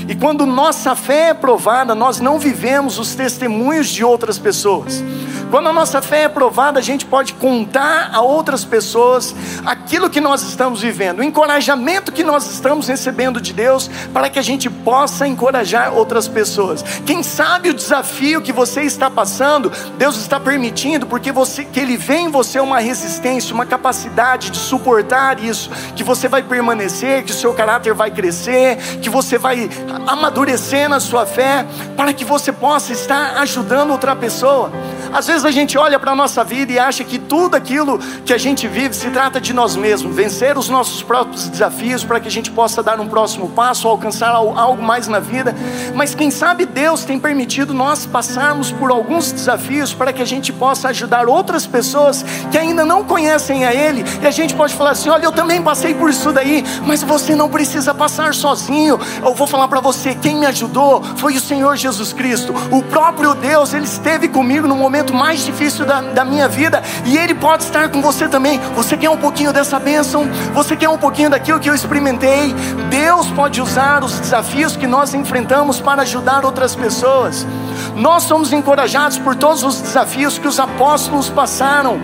E 0.08 0.16
quando 0.16 0.46
nossa 0.46 0.96
fé 0.96 1.30
é 1.30 1.34
provada, 1.34 1.96
nós 1.96 2.20
não 2.20 2.38
vivemos 2.38 3.00
os 3.00 3.16
testemunhos 3.16 3.88
de 3.90 4.04
outras 4.04 4.38
pessoas. 4.38 5.04
Quando 5.50 5.68
a 5.68 5.74
nossa 5.74 6.00
fé 6.00 6.24
é 6.24 6.30
provada, 6.30 6.80
a 6.80 6.82
gente 6.82 7.06
pode 7.06 7.34
contar 7.34 8.12
a 8.14 8.22
outras 8.22 8.64
pessoas 8.64 9.34
aquilo 9.66 10.10
que 10.10 10.22
nós 10.22 10.44
estamos 10.44 10.82
vivendo, 10.82 11.20
o 11.20 11.24
encorajamento 11.24 12.12
que 12.12 12.24
nós 12.24 12.50
estamos 12.52 12.88
recebendo 12.88 13.42
de 13.42 13.52
Deus, 13.52 13.90
para 14.14 14.30
que 14.30 14.38
a 14.38 14.44
gente 14.44 14.70
possa 14.70 15.28
encorajar 15.28 15.92
outras 15.94 16.28
pessoas. 16.28 16.84
Quem 17.04 17.24
sabe 17.24 17.70
o 17.70 17.74
desafio 17.74 18.42
que 18.42 18.52
você 18.52 18.84
está 18.84 19.10
passando, 19.10 19.72
Deus 19.98 20.18
está 20.18 20.40
permitindo, 20.40 21.08
porque 21.08 21.32
você, 21.32 21.66
que 21.66 21.80
Ele 21.80 21.98
vê 21.98 22.18
em 22.18 22.30
você 22.30 22.60
uma 22.60 22.80
resistência, 22.80 23.54
uma 23.54 23.66
capacidade 23.66 24.52
de 24.52 24.58
suportar 24.58 25.44
isso, 25.44 25.72
que 25.96 26.04
você 26.04 26.28
vai 26.28 26.44
permanecer, 26.44 27.24
que 27.24 27.32
o 27.32 27.36
seu 27.36 27.56
caráter 27.56 27.94
vai 27.96 28.12
crescer, 28.12 28.78
que 29.02 29.10
você 29.10 29.38
vai 29.40 29.68
amadurecer 30.06 30.88
na 30.88 31.00
sua 31.00 31.26
fé, 31.26 31.66
para 31.98 32.14
que 32.14 32.24
você 32.24 32.52
possa 32.52 32.94
estar 32.94 33.38
ajudando 33.38 33.90
outra 33.90 34.16
pessoa. 34.16 34.72
Às 35.12 35.28
vezes 35.28 35.46
a 35.46 35.52
gente 35.52 35.78
olha 35.78 36.00
para 36.00 36.12
a 36.12 36.16
nossa 36.16 36.44
vida 36.44 36.72
e 36.72 36.80
acha 36.80 37.04
que 37.04 37.18
tudo 37.18 37.56
aquilo 37.56 38.00
que 38.26 38.34
a 38.34 38.38
gente 38.38 38.68
vive 38.68 38.96
se 38.96 39.10
trata 39.10 39.42
de 39.42 39.54
nós 39.54 39.76
mesmos, 39.76 40.16
vencer 40.16 40.58
os 40.58 40.70
nossos 40.70 41.02
próprios 41.02 41.48
desafios 41.48 42.04
para 42.04 42.20
que 42.20 42.28
a 42.28 42.32
gente 42.32 42.52
possa 42.52 42.84
dar 42.84 43.00
um 43.00 43.08
próximo 43.08 43.50
passo, 43.50 43.88
alcançar 43.88 44.30
algo 44.30 44.82
mais 44.82 45.08
na 45.08 45.20
vida. 45.20 45.56
Mas 45.96 46.14
quem 46.14 46.30
sabe 46.30 46.66
Deus 46.66 47.04
tem 47.04 47.20
permitido 47.20 47.74
nós 47.74 48.06
passarmos 48.06 48.72
por 48.72 48.92
alguns 48.92 49.32
desafios 49.32 49.94
para 49.94 50.14
que 50.14 50.22
a 50.22 50.26
gente 50.26 50.54
possa 50.54 50.90
ajudar 50.90 51.28
outras 51.28 51.66
pessoas 51.66 52.24
que 52.52 52.58
ainda 52.58 52.86
não 52.86 53.04
conhecem 53.04 53.66
a 53.66 53.74
Ele. 53.74 54.06
E 54.22 54.28
a 54.28 54.32
gente 54.32 54.54
pode 54.54 54.74
falar 54.76 54.92
assim: 54.92 55.10
olha, 55.10 55.26
eu 55.26 55.32
também 55.32 55.62
passei 55.62 55.94
por 55.94 56.10
isso 56.10 56.32
daí, 56.32 56.64
mas 56.86 57.02
você 57.02 57.36
não 57.36 57.50
precisa 57.50 57.94
passar 57.94 58.34
sozinho. 58.34 59.00
Eu 59.24 59.34
vou 59.34 59.48
falar 59.48 59.68
para 59.68 59.80
você: 59.80 60.14
quem 60.14 60.36
me 60.38 60.46
ajudou 60.46 61.02
foi 61.18 61.36
o 61.36 61.40
Senhor 61.40 61.76
Jesus 61.76 62.14
Cristo, 62.14 62.54
o 62.72 62.84
próprio 62.84 63.34
Deus, 63.34 63.74
Ele 63.74 63.86
esteve 63.86 64.28
comigo 64.28 64.68
no 64.68 64.76
momento 64.76 64.99
momento 65.00 65.14
mais 65.14 65.46
difícil 65.46 65.86
da, 65.86 66.02
da 66.02 66.26
minha 66.26 66.48
vida, 66.48 66.84
e 67.06 67.18
Ele 67.18 67.34
pode 67.34 67.64
estar 67.64 67.90
com 67.90 68.02
você 68.02 68.28
também. 68.28 68.60
Você 68.76 68.98
quer 68.98 69.10
um 69.10 69.18
pouquinho 69.18 69.54
dessa 69.54 69.80
bênção? 69.80 70.28
Você 70.54 70.76
quer 70.76 70.90
um 70.90 70.98
pouquinho 70.98 71.30
daquilo 71.30 71.60
que 71.60 71.70
eu 71.70 71.74
experimentei? 71.74 72.54
Deus 72.90 73.28
pode 73.32 73.62
usar 73.62 74.04
os 74.04 74.20
desafios 74.20 74.76
que 74.76 74.86
nós 74.86 75.14
enfrentamos 75.14 75.80
para 75.80 76.02
ajudar 76.02 76.44
outras 76.44 76.76
pessoas. 76.76 77.48
Nós 77.96 78.24
somos 78.24 78.52
encorajados 78.52 79.18
por 79.18 79.36
todos 79.36 79.64
os 79.64 79.80
desafios 79.80 80.38
que 80.38 80.48
os 80.48 80.60
apóstolos 80.60 81.30
passaram. 81.30 82.00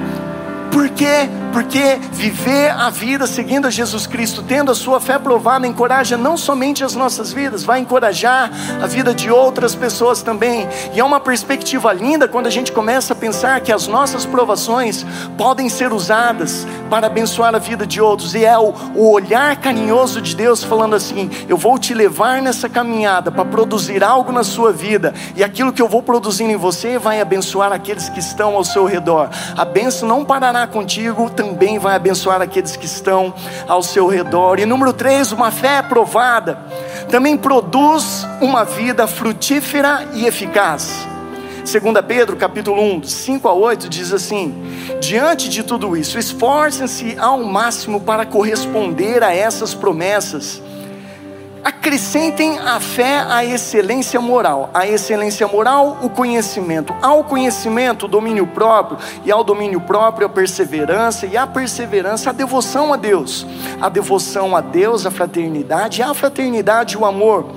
Por 0.71 0.89
quê? 0.89 1.29
Porque 1.55 1.97
viver 2.11 2.69
a 2.71 2.89
vida 2.89 3.25
seguindo 3.25 3.65
a 3.65 3.69
Jesus 3.69 4.05
Cristo, 4.05 4.43
tendo 4.43 4.73
a 4.73 4.75
sua 4.75 4.99
fé 4.99 5.17
provada, 5.17 5.65
encoraja 5.65 6.17
não 6.17 6.35
somente 6.35 6.83
as 6.83 6.95
nossas 6.95 7.31
vidas, 7.31 7.63
vai 7.63 7.79
encorajar 7.79 8.51
a 8.83 8.85
vida 8.85 9.15
de 9.15 9.31
outras 9.31 9.73
pessoas 9.73 10.21
também. 10.21 10.67
E 10.93 10.99
é 10.99 11.03
uma 11.03 11.17
perspectiva 11.17 11.93
linda 11.93 12.27
quando 12.27 12.47
a 12.47 12.49
gente 12.49 12.73
começa 12.73 13.13
a 13.13 13.15
pensar 13.15 13.61
que 13.61 13.71
as 13.71 13.87
nossas 13.87 14.25
provações 14.25 15.05
podem 15.37 15.69
ser 15.69 15.93
usadas 15.93 16.67
para 16.89 17.07
abençoar 17.07 17.55
a 17.55 17.57
vida 17.57 17.87
de 17.87 18.01
outros. 18.01 18.35
E 18.35 18.43
é 18.43 18.57
o, 18.57 18.73
o 18.93 19.09
olhar 19.13 19.55
carinhoso 19.55 20.21
de 20.21 20.35
Deus 20.35 20.61
falando 20.61 20.93
assim: 20.93 21.31
Eu 21.47 21.55
vou 21.55 21.79
te 21.79 21.93
levar 21.93 22.41
nessa 22.41 22.67
caminhada 22.67 23.31
para 23.31 23.45
produzir 23.45 24.03
algo 24.03 24.29
na 24.29 24.43
sua 24.43 24.73
vida, 24.73 25.13
e 25.37 25.41
aquilo 25.41 25.71
que 25.71 25.81
eu 25.81 25.87
vou 25.87 26.03
produzindo 26.03 26.51
em 26.51 26.57
você 26.57 26.99
vai 26.99 27.21
abençoar 27.21 27.71
aqueles 27.71 28.09
que 28.09 28.19
estão 28.19 28.57
ao 28.57 28.65
seu 28.65 28.83
redor. 28.83 29.29
A 29.55 29.63
benção 29.63 30.05
não 30.05 30.25
parará 30.25 30.67
contigo, 30.67 31.29
também 31.45 31.77
vai 31.77 31.95
abençoar 31.95 32.41
aqueles 32.41 32.75
que 32.75 32.87
estão 32.87 33.33
ao 33.67 33.83
seu 33.83 34.07
redor. 34.07 34.59
E 34.59 34.65
número 34.65 34.91
três, 34.91 35.31
uma 35.31 35.51
fé 35.51 35.81
provada 35.83 36.57
também 37.09 37.37
produz 37.37 38.25
uma 38.41 38.63
vida 38.63 39.05
frutífera 39.05 40.07
e 40.13 40.25
eficaz. 40.25 41.07
2 41.57 42.05
Pedro 42.07 42.35
capítulo 42.35 42.81
1, 42.81 43.03
5 43.03 43.47
a 43.47 43.53
8 43.53 43.89
diz 43.89 44.11
assim: 44.11 44.53
Diante 44.99 45.47
de 45.47 45.61
tudo 45.61 45.95
isso, 45.95 46.17
esforcem-se 46.17 47.15
ao 47.19 47.43
máximo 47.43 48.01
para 48.01 48.25
corresponder 48.25 49.23
a 49.23 49.33
essas 49.33 49.73
promessas 49.73 50.61
acrescentem 51.65 52.59
à 52.59 52.79
fé 52.79 53.25
a 53.27 53.43
excelência 53.43 54.21
moral, 54.21 54.69
a 54.71 54.85
excelência 54.85 55.47
moral, 55.47 55.97
o 56.03 56.09
conhecimento, 56.11 56.95
ao 57.01 57.23
conhecimento, 57.23 58.05
o 58.05 58.07
domínio 58.07 58.45
próprio, 58.45 58.99
e 59.25 59.31
ao 59.31 59.43
domínio 59.43 59.81
próprio, 59.81 60.27
a 60.27 60.29
perseverança, 60.29 61.25
e 61.25 61.35
à 61.35 61.47
perseverança, 61.47 62.29
a 62.29 62.33
devoção 62.33 62.93
a 62.93 62.97
Deus, 62.97 63.47
a 63.81 63.89
devoção 63.89 64.55
a 64.55 64.61
Deus, 64.61 65.07
a 65.07 65.11
fraternidade, 65.11 66.01
e 66.01 66.03
à 66.03 66.13
fraternidade, 66.13 66.95
o 66.95 67.03
amor. 67.03 67.47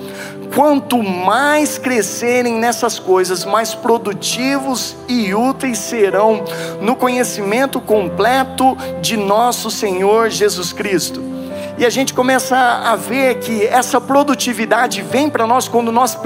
Quanto 0.55 1.03
mais 1.03 1.77
crescerem 1.77 2.55
nessas 2.55 2.99
coisas, 2.99 3.45
mais 3.45 3.75
produtivos 3.75 4.97
e 5.07 5.35
úteis 5.35 5.77
serão 5.77 6.43
no 6.81 6.97
conhecimento 6.97 7.79
completo 7.79 8.75
de 9.03 9.19
nosso 9.19 9.71
Senhor 9.71 10.31
Jesus 10.31 10.73
Cristo. 10.73 11.38
E 11.79 11.87
a 11.87 11.91
gente 11.91 12.13
começa 12.13 12.57
a 12.57 12.97
ver 12.97 13.37
que 13.37 13.65
essa 13.65 14.01
produtividade 14.01 15.01
vem 15.01 15.31
para 15.31 15.47
nós 15.47 15.69
quando 15.69 15.93
nós 15.93 16.19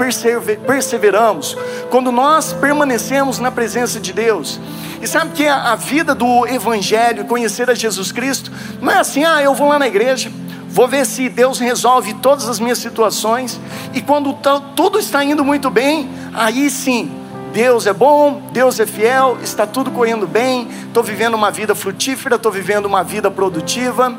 perseveramos, 0.65 1.55
quando 1.91 2.11
nós 2.11 2.53
permanecemos 2.53 3.37
na 3.37 3.51
presença 3.51 3.99
de 3.99 4.11
Deus. 4.11 4.59
E 4.99 5.05
sabe 5.07 5.31
que 5.33 5.45
a 5.45 5.75
vida 5.75 6.15
do 6.15 6.47
Evangelho, 6.47 7.25
conhecer 7.25 7.69
a 7.69 7.75
Jesus 7.75 8.11
Cristo, 8.11 8.51
não 8.81 8.91
é 8.91 8.97
assim, 8.97 9.25
ah, 9.25 9.43
eu 9.43 9.53
vou 9.53 9.67
lá 9.67 9.77
na 9.77 9.85
igreja, 9.85 10.31
vou 10.67 10.87
ver 10.87 11.05
se 11.05 11.29
Deus 11.29 11.59
resolve 11.59 12.15
todas 12.15 12.49
as 12.49 12.59
minhas 12.59 12.79
situações, 12.79 13.61
e 13.93 14.01
quando 14.01 14.35
tudo 14.75 14.97
está 14.97 15.23
indo 15.23 15.45
muito 15.45 15.69
bem, 15.69 16.09
aí 16.33 16.67
sim, 16.67 17.11
Deus 17.53 17.85
é 17.85 17.93
bom, 17.93 18.41
Deus 18.51 18.79
é 18.79 18.87
fiel, 18.87 19.37
está 19.43 19.67
tudo 19.67 19.91
correndo 19.91 20.25
bem, 20.25 20.67
estou 20.87 21.03
vivendo 21.03 21.35
uma 21.35 21.51
vida 21.51 21.75
frutífera, 21.75 22.37
estou 22.37 22.51
vivendo 22.51 22.87
uma 22.87 23.03
vida 23.03 23.29
produtiva. 23.29 24.17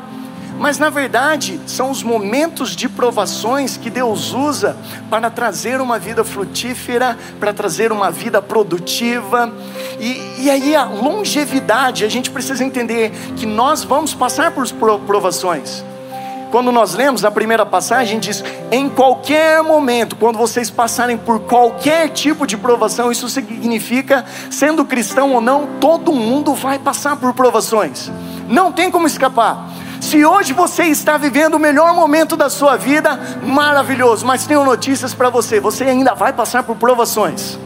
Mas 0.57 0.79
na 0.79 0.89
verdade, 0.89 1.59
são 1.67 1.91
os 1.91 2.01
momentos 2.01 2.75
de 2.75 2.87
provações 2.87 3.77
que 3.77 3.89
Deus 3.89 4.33
usa 4.33 4.75
para 5.09 5.29
trazer 5.29 5.81
uma 5.81 5.99
vida 5.99 6.23
frutífera, 6.23 7.17
para 7.39 7.53
trazer 7.53 7.91
uma 7.91 8.09
vida 8.09 8.41
produtiva. 8.41 9.51
E, 9.99 10.43
e 10.43 10.49
aí 10.49 10.75
a 10.75 10.85
longevidade, 10.85 12.05
a 12.05 12.09
gente 12.09 12.31
precisa 12.31 12.63
entender 12.63 13.11
que 13.35 13.45
nós 13.45 13.83
vamos 13.83 14.13
passar 14.13 14.51
por 14.51 14.65
provações. 14.99 15.83
Quando 16.51 16.71
nós 16.71 16.93
lemos 16.93 17.25
a 17.25 17.31
primeira 17.31 17.65
passagem, 17.65 18.17
diz: 18.17 18.41
em 18.71 18.87
qualquer 18.87 19.61
momento, 19.61 20.15
quando 20.15 20.37
vocês 20.37 20.69
passarem 20.69 21.17
por 21.17 21.41
qualquer 21.41 22.09
tipo 22.09 22.47
de 22.47 22.55
provação, 22.55 23.11
isso 23.11 23.27
significa, 23.27 24.23
sendo 24.49 24.85
cristão 24.85 25.33
ou 25.33 25.41
não, 25.41 25.67
todo 25.81 26.13
mundo 26.13 26.53
vai 26.53 26.79
passar 26.79 27.17
por 27.17 27.33
provações, 27.33 28.09
não 28.47 28.71
tem 28.71 28.89
como 28.89 29.05
escapar. 29.05 29.69
Se 30.05 30.23
hoje 30.23 30.53
você 30.53 30.83
está 30.83 31.17
vivendo 31.17 31.55
o 31.55 31.59
melhor 31.59 31.91
momento 31.95 32.37
da 32.37 32.47
sua 32.47 32.77
vida, 32.77 33.19
maravilhoso, 33.41 34.23
mas 34.23 34.45
tenho 34.45 34.63
notícias 34.63 35.15
para 35.15 35.31
você: 35.31 35.59
você 35.59 35.85
ainda 35.85 36.13
vai 36.13 36.31
passar 36.31 36.61
por 36.61 36.75
provações 36.75 37.57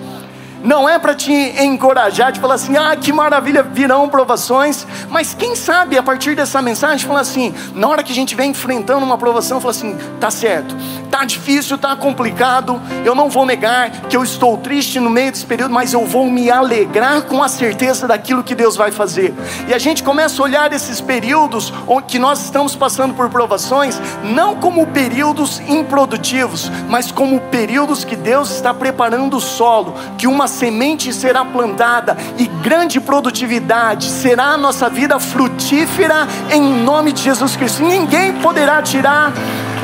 não 0.64 0.88
é 0.88 1.00
para 1.00 1.16
te 1.16 1.32
encorajar, 1.32 2.32
de 2.32 2.40
falar 2.40 2.56
assim, 2.56 2.76
ah, 2.78 2.96
que 2.96 3.12
maravilha, 3.14 3.64
virão 3.64 4.10
provações, 4.10 4.86
mas 5.10 5.34
quem 5.34 5.56
sabe 5.56 5.98
a 5.98 6.04
partir 6.04 6.36
dessa 6.36 6.62
mensagem, 6.62 7.08
falar 7.08 7.22
assim, 7.22 7.54
na 7.74 7.88
hora 7.88 8.04
que 8.04 8.12
a 8.12 8.16
gente 8.16 8.36
vem 8.36 8.52
enfrentando 8.52 9.06
uma 9.06 9.18
provação, 9.18 9.62
falar 9.62 9.72
assim, 9.72 9.98
tá 10.20 10.30
certo, 10.30 10.76
tá 11.10 11.24
difícil, 11.24 11.78
tá 11.78 11.96
complicado, 11.96 12.82
eu 13.06 13.16
não 13.16 13.30
vou 13.30 13.46
negar 13.46 13.90
que 14.10 14.18
eu 14.18 14.24
estou 14.24 14.58
triste 14.58 15.00
no 15.00 15.10
meio 15.10 15.32
desse 15.32 15.46
período, 15.46 15.74
mas 15.74 15.94
eu 15.94 16.06
vou 16.06 16.26
me 16.26 16.50
alegrar 16.52 17.24
com 17.24 17.42
a 17.42 17.48
certeza 17.48 18.08
daquilo 18.08 18.44
que 18.44 18.56
Deus 18.56 18.76
vai 18.76 18.92
fazer. 18.92 19.34
E 19.68 19.74
a 19.74 19.80
gente 19.80 20.04
começa 20.04 20.42
a 20.42 20.46
olhar 20.46 20.74
esses 20.74 21.00
períodos 21.00 21.74
que 22.08 22.20
nós 22.20 22.44
estamos 22.44 22.76
passando 22.76 23.14
por 23.14 23.30
provações, 23.30 24.00
não 24.24 24.56
como 24.56 24.88
períodos 24.88 25.60
improdutivos, 25.62 26.70
mas 26.90 27.12
como 27.12 27.40
períodos 27.40 28.04
que 28.04 28.16
Deus 28.16 28.52
está 28.52 28.74
preparando 28.74 29.38
o 29.38 29.42
solo, 29.42 29.94
que 30.18 30.28
uma 30.28 30.49
semente 30.50 31.14
será 31.14 31.46
plantada 31.46 32.18
e 32.38 32.46
grande 32.62 33.00
produtividade 33.00 34.06
será 34.06 34.48
a 34.54 34.58
nossa 34.58 34.90
vida 34.90 35.20
frutífera 35.20 36.28
em 36.52 36.62
nome 36.62 37.12
de 37.12 37.24
Jesus 37.24 37.56
Cristo. 37.56 37.84
Ninguém 37.84 38.34
poderá 38.42 38.82
tirar 38.82 39.32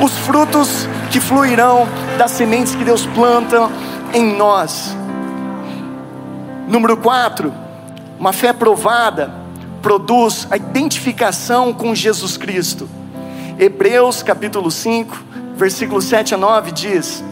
os 0.00 0.12
frutos 0.18 0.88
que 1.10 1.20
fluirão 1.20 1.88
das 2.18 2.32
sementes 2.32 2.74
que 2.74 2.84
Deus 2.84 3.06
planta 3.06 3.70
em 4.12 4.36
nós. 4.36 4.94
Número 6.68 6.96
4, 6.96 7.52
uma 8.18 8.32
fé 8.32 8.52
provada 8.52 9.32
produz 9.80 10.46
a 10.50 10.56
identificação 10.56 11.72
com 11.72 11.94
Jesus 11.94 12.36
Cristo. 12.36 12.88
Hebreus 13.58 14.22
capítulo 14.22 14.70
5, 14.70 15.16
versículo 15.54 16.02
7 16.02 16.34
a 16.34 16.36
9 16.36 16.72
diz: 16.72 17.24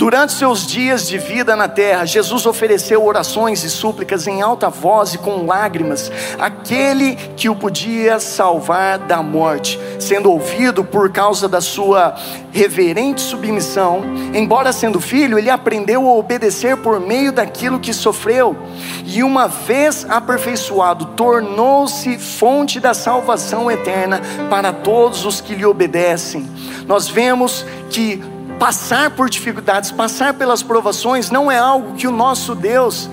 Durante 0.00 0.32
seus 0.32 0.66
dias 0.66 1.06
de 1.06 1.18
vida 1.18 1.54
na 1.54 1.68
terra, 1.68 2.06
Jesus 2.06 2.46
ofereceu 2.46 3.04
orações 3.04 3.62
e 3.64 3.68
súplicas 3.68 4.26
em 4.26 4.40
alta 4.40 4.70
voz 4.70 5.12
e 5.12 5.18
com 5.18 5.44
lágrimas, 5.44 6.10
aquele 6.38 7.16
que 7.36 7.50
o 7.50 7.54
podia 7.54 8.18
salvar 8.18 8.98
da 8.98 9.22
morte, 9.22 9.78
sendo 9.98 10.32
ouvido 10.32 10.82
por 10.82 11.12
causa 11.12 11.46
da 11.46 11.60
sua 11.60 12.14
reverente 12.50 13.20
submissão. 13.20 14.00
Embora 14.32 14.72
sendo 14.72 15.02
filho, 15.02 15.38
ele 15.38 15.50
aprendeu 15.50 16.08
a 16.08 16.14
obedecer 16.14 16.78
por 16.78 16.98
meio 16.98 17.30
daquilo 17.30 17.78
que 17.78 17.92
sofreu, 17.92 18.56
e 19.04 19.22
uma 19.22 19.48
vez 19.48 20.06
aperfeiçoado, 20.08 21.04
tornou-se 21.14 22.16
fonte 22.16 22.80
da 22.80 22.94
salvação 22.94 23.70
eterna 23.70 24.22
para 24.48 24.72
todos 24.72 25.26
os 25.26 25.42
que 25.42 25.54
lhe 25.54 25.66
obedecem. 25.66 26.48
Nós 26.86 27.06
vemos 27.06 27.66
que 27.90 28.22
passar 28.60 29.12
por 29.12 29.30
dificuldades, 29.30 29.90
passar 29.90 30.34
pelas 30.34 30.62
provações, 30.62 31.30
não 31.30 31.50
é 31.50 31.58
algo 31.58 31.94
que 31.94 32.06
o 32.06 32.10
nosso 32.10 32.54
Deus 32.54 33.08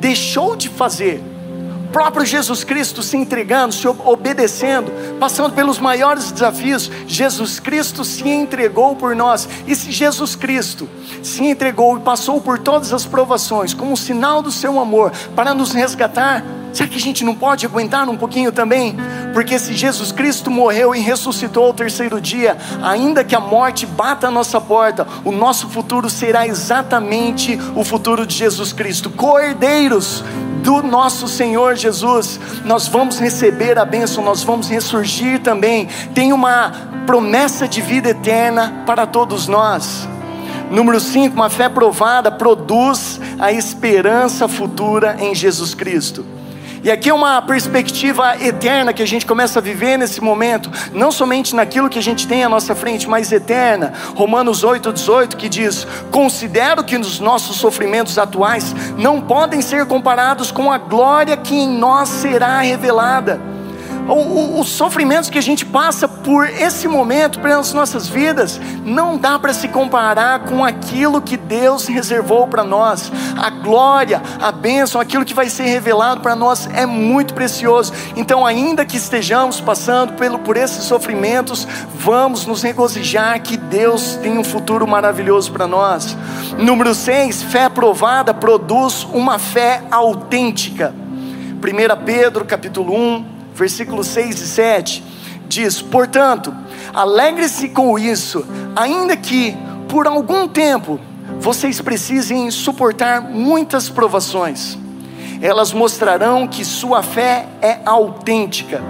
deixou 0.00 0.56
de 0.56 0.68
fazer. 0.68 1.22
O 1.86 1.92
próprio 1.92 2.26
Jesus 2.26 2.64
Cristo 2.64 3.00
se 3.00 3.16
entregando, 3.16 3.72
se 3.72 3.86
obedecendo, 3.86 4.90
passando 5.20 5.54
pelos 5.54 5.78
maiores 5.78 6.32
desafios, 6.32 6.90
Jesus 7.06 7.60
Cristo 7.60 8.04
se 8.04 8.28
entregou 8.28 8.96
por 8.96 9.14
nós. 9.14 9.48
E 9.68 9.76
se 9.76 9.92
Jesus 9.92 10.34
Cristo 10.34 10.88
se 11.22 11.44
entregou 11.44 11.98
e 11.98 12.00
passou 12.00 12.40
por 12.40 12.58
todas 12.58 12.92
as 12.92 13.06
provações, 13.06 13.72
como 13.72 13.96
sinal 13.96 14.42
do 14.42 14.50
seu 14.50 14.80
amor, 14.80 15.12
para 15.36 15.54
nos 15.54 15.70
resgatar, 15.70 16.42
Será 16.72 16.88
que 16.88 16.96
a 16.96 17.00
gente 17.00 17.22
não 17.22 17.34
pode 17.34 17.66
aguentar 17.66 18.08
um 18.08 18.16
pouquinho 18.16 18.50
também? 18.50 18.96
Porque 19.32 19.58
se 19.58 19.74
Jesus 19.74 20.12
Cristo 20.12 20.50
morreu 20.50 20.94
e 20.94 21.00
ressuscitou 21.00 21.64
ao 21.64 21.74
terceiro 21.74 22.20
dia, 22.20 22.56
ainda 22.82 23.24
que 23.24 23.34
a 23.34 23.40
morte 23.40 23.86
bata 23.86 24.28
a 24.28 24.30
nossa 24.30 24.60
porta, 24.60 25.06
o 25.24 25.32
nosso 25.32 25.68
futuro 25.68 26.08
será 26.10 26.46
exatamente 26.46 27.58
o 27.74 27.84
futuro 27.84 28.26
de 28.26 28.34
Jesus 28.34 28.72
Cristo. 28.72 29.10
Cordeiros 29.10 30.22
do 30.62 30.82
nosso 30.82 31.26
Senhor 31.26 31.74
Jesus, 31.74 32.38
nós 32.64 32.86
vamos 32.86 33.18
receber 33.18 33.78
a 33.78 33.84
bênção, 33.84 34.22
nós 34.22 34.42
vamos 34.42 34.68
ressurgir 34.68 35.40
também. 35.40 35.88
Tem 36.14 36.32
uma 36.32 36.72
promessa 37.06 37.66
de 37.66 37.80
vida 37.80 38.10
eterna 38.10 38.84
para 38.86 39.06
todos 39.06 39.48
nós. 39.48 40.08
Número 40.70 40.98
5, 40.98 41.34
uma 41.34 41.50
fé 41.50 41.68
provada 41.68 42.30
produz 42.30 43.20
a 43.38 43.52
esperança 43.52 44.48
futura 44.48 45.16
em 45.18 45.34
Jesus 45.34 45.74
Cristo. 45.74 46.24
E 46.84 46.90
aqui 46.90 47.10
é 47.10 47.14
uma 47.14 47.40
perspectiva 47.40 48.36
eterna 48.44 48.92
que 48.92 49.02
a 49.02 49.06
gente 49.06 49.24
começa 49.24 49.60
a 49.60 49.62
viver 49.62 49.96
nesse 49.96 50.20
momento, 50.20 50.68
não 50.92 51.12
somente 51.12 51.54
naquilo 51.54 51.88
que 51.88 51.98
a 51.98 52.02
gente 52.02 52.26
tem 52.26 52.42
à 52.42 52.48
nossa 52.48 52.74
frente, 52.74 53.08
mas 53.08 53.30
eterna. 53.30 53.92
Romanos 54.16 54.64
8:18 54.64 55.36
que 55.36 55.48
diz: 55.48 55.86
"Considero 56.10 56.82
que 56.82 56.96
os 56.96 57.20
nossos 57.20 57.56
sofrimentos 57.56 58.18
atuais 58.18 58.74
não 58.98 59.20
podem 59.20 59.62
ser 59.62 59.86
comparados 59.86 60.50
com 60.50 60.72
a 60.72 60.78
glória 60.78 61.36
que 61.36 61.54
em 61.54 61.68
nós 61.68 62.08
será 62.08 62.60
revelada." 62.60 63.51
Os 64.08 64.68
sofrimentos 64.68 65.30
que 65.30 65.38
a 65.38 65.42
gente 65.42 65.64
passa 65.64 66.08
por 66.08 66.48
esse 66.48 66.88
momento, 66.88 67.40
pelas 67.40 67.72
nossas 67.72 68.08
vidas, 68.08 68.60
não 68.84 69.16
dá 69.16 69.38
para 69.38 69.52
se 69.52 69.68
comparar 69.68 70.40
com 70.40 70.64
aquilo 70.64 71.22
que 71.22 71.36
Deus 71.36 71.86
reservou 71.86 72.46
para 72.46 72.64
nós. 72.64 73.12
A 73.36 73.50
glória, 73.50 74.20
a 74.40 74.50
bênção, 74.50 75.00
aquilo 75.00 75.24
que 75.24 75.34
vai 75.34 75.48
ser 75.48 75.64
revelado 75.64 76.20
para 76.20 76.34
nós 76.34 76.68
é 76.72 76.84
muito 76.84 77.34
precioso. 77.34 77.92
Então, 78.16 78.44
ainda 78.44 78.84
que 78.84 78.96
estejamos 78.96 79.60
passando 79.60 80.14
pelo, 80.14 80.38
por 80.40 80.56
esses 80.56 80.84
sofrimentos, 80.84 81.66
vamos 81.94 82.46
nos 82.46 82.62
regozijar 82.62 83.40
que 83.40 83.56
Deus 83.56 84.16
tem 84.16 84.36
um 84.36 84.44
futuro 84.44 84.86
maravilhoso 84.86 85.52
para 85.52 85.66
nós. 85.66 86.16
Número 86.58 86.94
6, 86.94 87.44
fé 87.44 87.68
provada 87.68 88.34
produz 88.34 89.04
uma 89.12 89.38
fé 89.38 89.82
autêntica. 89.90 90.94
1 91.62 92.04
Pedro 92.04 92.44
capítulo 92.44 92.92
1, 92.94 93.41
versículos 93.54 94.06
6 94.08 94.40
e 94.40 94.46
7, 94.46 95.04
diz: 95.48 95.80
Portanto, 95.80 96.54
alegre-se 96.92 97.68
com 97.68 97.98
isso, 97.98 98.46
ainda 98.74 99.16
que 99.16 99.56
por 99.88 100.06
algum 100.06 100.48
tempo 100.48 100.98
vocês 101.38 101.80
precisem 101.80 102.50
suportar 102.50 103.20
muitas 103.20 103.88
provações, 103.88 104.78
elas 105.40 105.72
mostrarão 105.72 106.46
que 106.46 106.64
sua 106.64 107.02
fé 107.02 107.46
é 107.60 107.80
autêntica. 107.84 108.82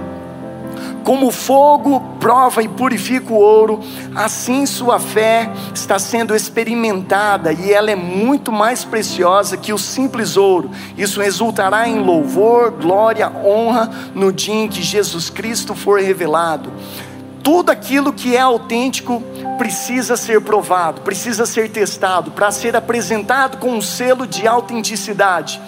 Como 1.03 1.27
o 1.27 1.31
fogo 1.31 1.99
prova 2.19 2.63
e 2.63 2.67
purifica 2.67 3.33
o 3.33 3.37
ouro, 3.37 3.81
assim 4.15 4.65
sua 4.65 4.99
fé 4.99 5.51
está 5.75 5.99
sendo 5.99 6.33
experimentada 6.33 7.51
e 7.51 7.73
ela 7.73 7.91
é 7.91 7.95
muito 7.95 8.51
mais 8.51 8.85
preciosa 8.85 9.57
que 9.57 9.73
o 9.73 9.77
simples 9.77 10.37
ouro. 10.37 10.71
Isso 10.97 11.19
resultará 11.19 11.87
em 11.87 11.99
louvor, 11.99 12.71
glória, 12.71 13.29
honra 13.43 13.89
no 14.15 14.31
dia 14.31 14.55
em 14.55 14.69
que 14.69 14.81
Jesus 14.81 15.29
Cristo 15.29 15.75
for 15.75 15.99
revelado. 15.99 16.71
Tudo 17.43 17.71
aquilo 17.71 18.13
que 18.13 18.37
é 18.37 18.39
autêntico 18.39 19.21
precisa 19.57 20.15
ser 20.15 20.39
provado, 20.39 21.01
precisa 21.01 21.45
ser 21.45 21.69
testado, 21.69 22.31
para 22.31 22.49
ser 22.51 22.73
apresentado 22.73 23.57
com 23.57 23.73
um 23.73 23.81
selo 23.81 24.25
de 24.25 24.47
autenticidade. 24.47 25.61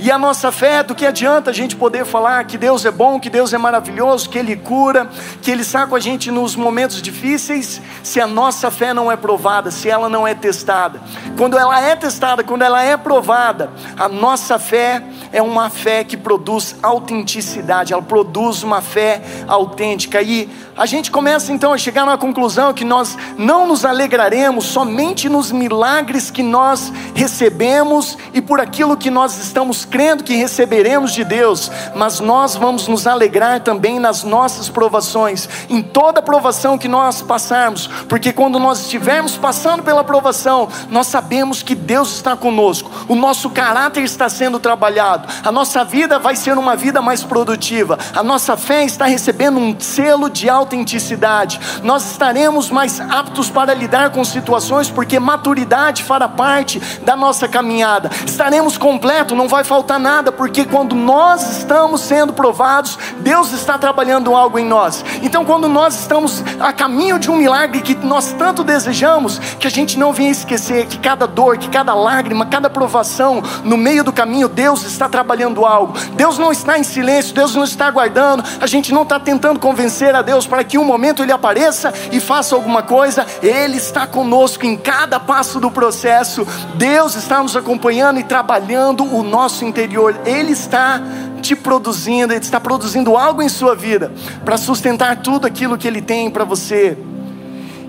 E 0.00 0.12
a 0.12 0.18
nossa 0.18 0.52
fé, 0.52 0.82
do 0.82 0.94
que 0.94 1.04
adianta 1.04 1.50
a 1.50 1.52
gente 1.52 1.74
poder 1.74 2.04
falar 2.04 2.44
que 2.44 2.56
Deus 2.56 2.84
é 2.84 2.90
bom, 2.90 3.18
que 3.18 3.28
Deus 3.28 3.52
é 3.52 3.58
maravilhoso, 3.58 4.30
que 4.30 4.38
Ele 4.38 4.54
cura, 4.54 5.08
que 5.42 5.50
Ele 5.50 5.62
está 5.62 5.86
com 5.86 5.96
a 5.96 6.00
gente 6.00 6.30
nos 6.30 6.54
momentos 6.54 7.02
difíceis, 7.02 7.82
se 8.02 8.20
a 8.20 8.26
nossa 8.26 8.70
fé 8.70 8.94
não 8.94 9.10
é 9.10 9.16
provada, 9.16 9.72
se 9.72 9.88
ela 9.88 10.08
não 10.08 10.26
é 10.26 10.34
testada. 10.34 11.00
Quando 11.36 11.58
ela 11.58 11.80
é 11.80 11.96
testada, 11.96 12.44
quando 12.44 12.62
ela 12.62 12.80
é 12.80 12.96
provada, 12.96 13.70
a 13.96 14.08
nossa 14.08 14.56
fé 14.58 15.02
é 15.32 15.42
uma 15.42 15.70
fé 15.70 16.04
que 16.04 16.16
produz 16.16 16.76
autenticidade, 16.82 17.92
ela 17.92 18.02
produz 18.02 18.62
uma 18.62 18.80
fé 18.80 19.22
autêntica. 19.46 20.20
E 20.22 20.48
a 20.78 20.86
gente 20.86 21.10
começa 21.10 21.52
então 21.52 21.72
a 21.72 21.78
chegar 21.78 22.06
na 22.06 22.16
conclusão 22.16 22.72
que 22.72 22.84
nós 22.84 23.18
não 23.36 23.66
nos 23.66 23.84
alegraremos 23.84 24.64
somente 24.66 25.28
nos 25.28 25.50
milagres 25.50 26.30
que 26.30 26.40
nós 26.40 26.92
recebemos 27.16 28.16
e 28.32 28.40
por 28.40 28.60
aquilo 28.60 28.96
que 28.96 29.10
nós 29.10 29.36
estamos 29.38 29.84
crendo 29.84 30.22
que 30.22 30.36
receberemos 30.36 31.12
de 31.12 31.24
Deus, 31.24 31.68
mas 31.96 32.20
nós 32.20 32.54
vamos 32.54 32.86
nos 32.86 33.08
alegrar 33.08 33.60
também 33.60 33.98
nas 33.98 34.22
nossas 34.22 34.68
provações, 34.68 35.48
em 35.68 35.82
toda 35.82 36.22
provação 36.22 36.78
que 36.78 36.86
nós 36.86 37.22
passarmos, 37.22 37.88
porque 38.08 38.32
quando 38.32 38.60
nós 38.60 38.82
estivermos 38.82 39.36
passando 39.36 39.82
pela 39.82 40.04
provação, 40.04 40.68
nós 40.90 41.08
sabemos 41.08 41.60
que 41.60 41.74
Deus 41.74 42.14
está 42.14 42.36
conosco, 42.36 42.88
o 43.08 43.16
nosso 43.16 43.50
caráter 43.50 44.04
está 44.04 44.28
sendo 44.28 44.60
trabalhado, 44.60 45.17
a 45.44 45.52
nossa 45.52 45.84
vida 45.84 46.18
vai 46.18 46.36
ser 46.36 46.58
uma 46.58 46.76
vida 46.76 47.00
mais 47.00 47.22
produtiva, 47.22 47.98
a 48.14 48.22
nossa 48.22 48.56
fé 48.56 48.84
está 48.84 49.06
recebendo 49.06 49.58
um 49.58 49.78
selo 49.78 50.28
de 50.28 50.48
autenticidade, 50.48 51.60
nós 51.82 52.10
estaremos 52.10 52.70
mais 52.70 53.00
aptos 53.00 53.50
para 53.50 53.74
lidar 53.74 54.10
com 54.10 54.24
situações, 54.24 54.90
porque 54.90 55.18
maturidade 55.18 56.02
fará 56.02 56.28
parte 56.28 56.80
da 57.02 57.16
nossa 57.16 57.48
caminhada. 57.48 58.10
Estaremos 58.26 58.76
completos, 58.76 59.36
não 59.36 59.48
vai 59.48 59.64
faltar 59.64 59.98
nada, 59.98 60.30
porque 60.30 60.64
quando 60.64 60.94
nós 60.94 61.58
estamos 61.58 62.00
sendo 62.00 62.32
provados, 62.32 62.98
Deus 63.20 63.52
está 63.52 63.78
trabalhando 63.78 64.34
algo 64.34 64.58
em 64.58 64.64
nós. 64.64 65.04
Então, 65.22 65.44
quando 65.44 65.68
nós 65.68 65.98
estamos 65.98 66.42
a 66.60 66.72
caminho 66.72 67.18
de 67.18 67.30
um 67.30 67.36
milagre 67.36 67.80
que 67.80 67.94
nós 67.94 68.32
tanto 68.32 68.62
desejamos, 68.62 69.38
que 69.58 69.66
a 69.66 69.70
gente 69.70 69.98
não 69.98 70.12
venha 70.12 70.30
esquecer 70.30 70.86
que 70.86 70.98
cada 70.98 71.26
dor, 71.26 71.58
que 71.58 71.68
cada 71.68 71.94
lágrima, 71.94 72.46
cada 72.46 72.70
provação 72.70 73.42
no 73.64 73.76
meio 73.76 74.04
do 74.04 74.12
caminho, 74.12 74.48
Deus 74.48 74.82
está 74.84 75.07
trabalhando 75.08 75.66
algo. 75.66 75.94
Deus 76.14 76.38
não 76.38 76.52
está 76.52 76.78
em 76.78 76.84
silêncio, 76.84 77.34
Deus 77.34 77.54
não 77.54 77.64
está 77.64 77.86
aguardando, 77.86 78.44
a 78.60 78.66
gente 78.66 78.92
não 78.92 79.02
está 79.02 79.18
tentando 79.18 79.58
convencer 79.58 80.14
a 80.14 80.22
Deus 80.22 80.46
para 80.46 80.62
que 80.62 80.78
um 80.78 80.84
momento 80.84 81.22
ele 81.22 81.32
apareça 81.32 81.92
e 82.12 82.20
faça 82.20 82.54
alguma 82.54 82.82
coisa, 82.82 83.26
ele 83.42 83.76
está 83.76 84.06
conosco 84.06 84.64
em 84.64 84.76
cada 84.76 85.18
passo 85.18 85.58
do 85.58 85.70
processo. 85.70 86.46
Deus 86.74 87.14
está 87.14 87.42
nos 87.42 87.56
acompanhando 87.56 88.20
e 88.20 88.24
trabalhando 88.24 89.04
o 89.04 89.22
nosso 89.22 89.64
interior. 89.64 90.14
Ele 90.24 90.52
está 90.52 91.00
te 91.40 91.54
produzindo, 91.56 92.32
ele 92.32 92.40
está 92.40 92.60
produzindo 92.60 93.16
algo 93.16 93.42
em 93.42 93.48
sua 93.48 93.74
vida 93.74 94.12
para 94.44 94.56
sustentar 94.56 95.16
tudo 95.16 95.46
aquilo 95.46 95.78
que 95.78 95.86
ele 95.86 96.02
tem 96.02 96.30
para 96.30 96.44
você. 96.44 96.96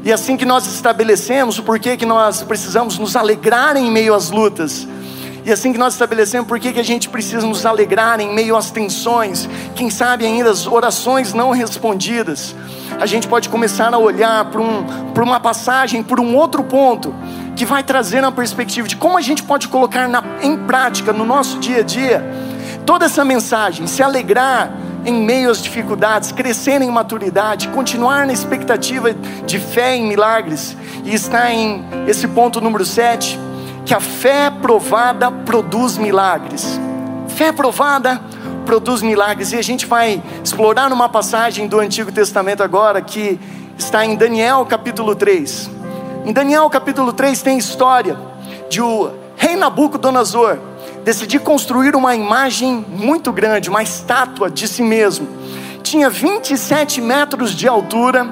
E 0.04 0.14
assim 0.14 0.38
que 0.38 0.46
nós 0.46 0.66
estabelecemos 0.66 1.60
o 1.60 1.64
porquê 1.64 1.98
que 1.98 2.06
nós 2.06 2.42
precisamos 2.42 2.98
nos 2.98 3.16
alegrar 3.16 3.76
em 3.76 3.92
meio 3.92 4.14
às 4.14 4.30
lutas, 4.30 4.88
e 5.46 5.52
assim 5.52 5.72
que 5.72 5.78
nós 5.78 5.94
estabelecemos 5.94 6.48
por 6.48 6.60
que, 6.60 6.74
que 6.74 6.80
a 6.80 6.84
gente 6.84 7.10
precisa 7.10 7.46
nos 7.46 7.66
alegrar 7.66 8.20
em 8.20 8.34
meio 8.34 8.56
às 8.56 8.72
tensões, 8.72 9.50
quem 9.76 9.90
sabe 9.90 10.26
ainda 10.26 10.50
as 10.50 10.68
orações 10.68 11.34
não 11.34 11.52
respondidas, 11.52 12.56
a 13.00 13.06
gente 13.06 13.28
pode 13.28 13.50
começar 13.50 13.94
a 13.94 13.98
olhar 13.98 14.46
para 14.46 14.62
um, 14.62 14.86
uma 15.24 15.40
passagem, 15.40 16.04
por 16.04 16.20
um 16.20 16.36
outro 16.36 16.64
ponto, 16.64 17.14
que 17.56 17.66
vai 17.66 17.84
trazer 17.84 18.20
uma 18.20 18.32
perspectiva 18.32 18.88
de 18.88 18.96
como 18.96 19.18
a 19.18 19.22
gente 19.22 19.44
pode 19.44 19.68
colocar 19.68 20.08
na, 20.08 20.24
em 20.42 20.58
prática 20.58 21.14
no 21.14 21.26
nosso 21.26 21.60
dia 21.60 21.80
a 21.80 21.84
dia 21.84 22.24
toda 22.86 23.06
essa 23.06 23.24
mensagem, 23.24 23.86
se 23.86 24.02
alegrar 24.02 24.72
em 25.06 25.14
meio 25.14 25.50
às 25.50 25.62
dificuldades, 25.62 26.32
crescer 26.32 26.82
em 26.82 26.90
maturidade, 26.90 27.68
continuar 27.70 28.26
na 28.26 28.34
expectativa 28.34 29.14
de 29.14 29.60
fé 29.60 29.96
em 29.96 30.08
milagres, 30.08 30.76
e 31.06 31.14
está 31.14 31.52
em 31.52 31.86
esse 32.08 32.28
ponto 32.28 32.60
número 32.60 32.84
7 32.84 33.40
que 33.90 33.94
a 33.96 34.00
fé 34.00 34.52
provada 34.52 35.32
produz 35.32 35.98
milagres. 35.98 36.80
Fé 37.28 37.52
provada 37.52 38.22
produz 38.64 39.02
milagres. 39.02 39.52
E 39.52 39.58
a 39.58 39.64
gente 39.64 39.88
vai 39.88 40.22
explorar 40.44 40.94
uma 40.94 41.10
passagem 41.10 41.68
do 41.68 41.80
Antigo 41.80 42.12
Testamento 42.12 42.62
agora 42.62 43.02
que 43.02 43.40
está 43.80 44.06
em 44.06 44.16
Daniel 44.16 44.64
capítulo 44.68 45.16
3. 45.16 45.72
Em 46.24 46.32
Daniel 46.32 46.70
capítulo 46.70 47.12
3 47.12 47.42
tem 47.42 47.58
história 47.58 48.16
de 48.70 48.80
o 48.80 49.12
rei 49.36 49.56
Nabucodonosor 49.56 50.60
decidir 51.04 51.40
construir 51.40 51.96
uma 51.96 52.16
imagem 52.16 52.86
muito 52.88 53.32
grande, 53.32 53.72
uma 53.72 53.82
estátua 53.82 54.52
de 54.52 54.68
si 54.68 54.84
mesmo. 54.84 55.28
Tinha 55.82 56.12
27 56.12 57.02
metros 57.02 57.56
de 57.56 57.68
altura 57.68 58.30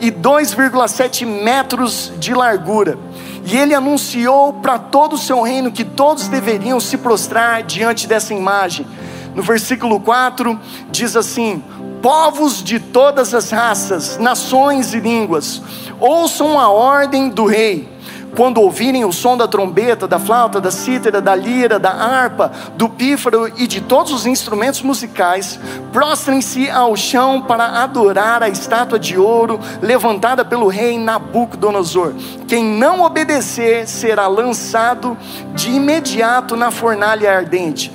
e 0.00 0.12
2,7 0.12 1.26
metros 1.26 2.12
de 2.16 2.32
largura. 2.32 2.96
E 3.44 3.56
ele 3.56 3.74
anunciou 3.74 4.54
para 4.54 4.78
todo 4.78 5.14
o 5.14 5.18
seu 5.18 5.42
reino 5.42 5.70
que 5.70 5.84
todos 5.84 6.28
deveriam 6.28 6.80
se 6.80 6.96
prostrar 6.96 7.62
diante 7.62 8.06
dessa 8.06 8.32
imagem. 8.32 8.86
No 9.34 9.42
versículo 9.42 10.00
4 10.00 10.58
diz 10.90 11.14
assim: 11.16 11.62
Povos 12.00 12.62
de 12.62 12.78
todas 12.80 13.34
as 13.34 13.50
raças, 13.50 14.18
nações 14.18 14.94
e 14.94 15.00
línguas, 15.00 15.62
ouçam 16.00 16.58
a 16.58 16.68
ordem 16.68 17.28
do 17.28 17.44
rei 17.44 17.93
quando 18.36 18.60
ouvirem 18.60 19.04
o 19.04 19.12
som 19.12 19.36
da 19.36 19.46
trombeta, 19.46 20.08
da 20.08 20.18
flauta, 20.18 20.60
da 20.60 20.70
cítara, 20.70 21.20
da 21.20 21.34
lira, 21.34 21.78
da 21.78 21.90
harpa, 21.90 22.50
do 22.76 22.88
pífaro 22.88 23.52
e 23.56 23.66
de 23.66 23.80
todos 23.80 24.12
os 24.12 24.26
instrumentos 24.26 24.82
musicais, 24.82 25.58
prostrem-se 25.92 26.68
ao 26.70 26.96
chão 26.96 27.40
para 27.40 27.82
adorar 27.82 28.42
a 28.42 28.48
estátua 28.48 28.98
de 28.98 29.16
ouro 29.16 29.60
levantada 29.80 30.44
pelo 30.44 30.68
rei 30.68 30.98
Nabucodonosor. 30.98 32.12
Quem 32.48 32.64
não 32.64 33.02
obedecer 33.02 33.86
será 33.86 34.26
lançado 34.26 35.16
de 35.54 35.70
imediato 35.70 36.56
na 36.56 36.70
fornalha 36.70 37.36
ardente. 37.36 37.92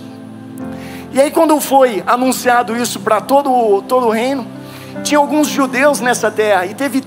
E 1.12 1.20
aí, 1.20 1.32
quando 1.32 1.60
foi 1.60 2.04
anunciado 2.06 2.78
isso 2.78 3.00
para 3.00 3.20
todo, 3.20 3.82
todo 3.88 4.08
o 4.08 4.12
reino, 4.12 4.46
tinha 5.04 5.18
alguns 5.18 5.48
judeus 5.48 6.00
nessa 6.00 6.30
terra, 6.30 6.66
e 6.66 6.74
teve 6.74 7.04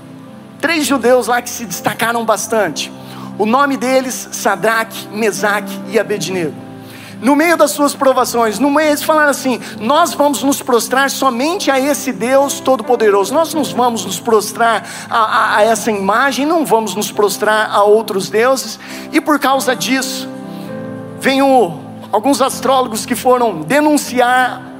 três 0.59 0.85
judeus 0.85 1.27
lá 1.27 1.41
que 1.41 1.49
se 1.49 1.65
destacaram 1.65 2.23
bastante. 2.25 2.91
O 3.37 3.45
nome 3.45 3.77
deles, 3.77 4.29
Sadraque, 4.31 5.07
Mesaque 5.07 5.79
e 5.89 5.99
Abednego. 5.99 6.53
No 7.19 7.37
meio 7.37 7.55
das 7.55 7.71
suas 7.71 7.95
provações, 7.95 8.59
no 8.59 8.69
meio 8.69 8.89
eles 8.89 9.01
falaram 9.01 9.29
assim: 9.29 9.59
Nós 9.79 10.13
vamos 10.13 10.43
nos 10.43 10.61
prostrar 10.61 11.09
somente 11.09 11.71
a 11.71 11.79
esse 11.79 12.11
Deus 12.11 12.59
Todo-Poderoso. 12.59 13.33
Nós 13.33 13.53
não 13.53 13.63
vamos 13.63 14.05
nos 14.05 14.19
prostrar 14.19 14.85
a, 15.09 15.17
a, 15.17 15.57
a 15.57 15.63
essa 15.63 15.89
imagem, 15.89 16.45
não 16.45 16.65
vamos 16.65 16.95
nos 16.95 17.11
prostrar 17.11 17.71
a 17.71 17.81
outros 17.83 18.29
deuses. 18.29 18.77
E 19.11 19.21
por 19.21 19.39
causa 19.39 19.73
disso, 19.73 20.27
vem 21.19 21.41
o, 21.41 21.79
alguns 22.11 22.41
astrólogos 22.41 23.05
que 23.05 23.15
foram 23.15 23.61
denunciar 23.61 24.72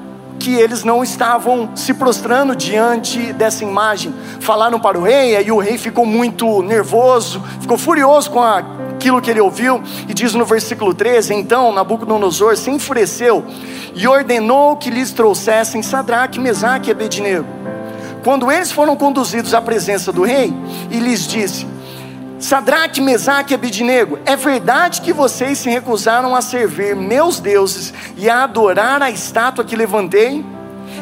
que 0.43 0.53
eles 0.53 0.83
não 0.83 1.01
estavam 1.01 1.69
se 1.73 1.93
prostrando 1.93 2.53
diante 2.53 3.31
dessa 3.31 3.63
imagem. 3.63 4.13
Falaram 4.41 4.77
para 4.77 4.99
o 4.99 5.01
rei, 5.01 5.41
e 5.41 5.49
o 5.49 5.57
rei 5.57 5.77
ficou 5.77 6.05
muito 6.05 6.61
nervoso, 6.61 7.41
ficou 7.61 7.77
furioso 7.77 8.29
com 8.29 8.43
aquilo 8.43 9.21
que 9.21 9.31
ele 9.31 9.39
ouviu, 9.39 9.81
e 10.05 10.13
diz 10.13 10.33
no 10.33 10.43
versículo 10.43 10.93
13: 10.93 11.33
Então 11.33 11.71
Nabucodonosor 11.71 12.57
se 12.57 12.69
enfureceu 12.69 13.45
e 13.95 14.05
ordenou 14.05 14.75
que 14.75 14.89
lhes 14.89 15.13
trouxessem 15.13 15.81
Sadraque, 15.81 16.41
Mesaque 16.41 16.89
e 16.89 16.91
Abednego. 16.91 17.47
Quando 18.21 18.51
eles 18.51 18.69
foram 18.69 18.97
conduzidos 18.97 19.53
à 19.53 19.61
presença 19.61 20.11
do 20.11 20.23
rei, 20.23 20.53
e 20.91 20.99
lhes 20.99 21.25
disse: 21.25 21.65
Sadraque, 22.43 22.99
Mesaque 22.99 23.53
e 23.53 23.55
Abidnego, 23.55 24.19
é 24.25 24.35
verdade 24.35 24.99
que 24.99 25.13
vocês 25.13 25.59
se 25.59 25.69
recusaram 25.69 26.35
a 26.35 26.41
servir 26.41 26.93
meus 26.93 27.39
deuses 27.39 27.93
e 28.17 28.29
a 28.29 28.43
adorar 28.43 29.01
a 29.01 29.09
estátua 29.09 29.63
que 29.63 29.77
levantei? 29.77 30.43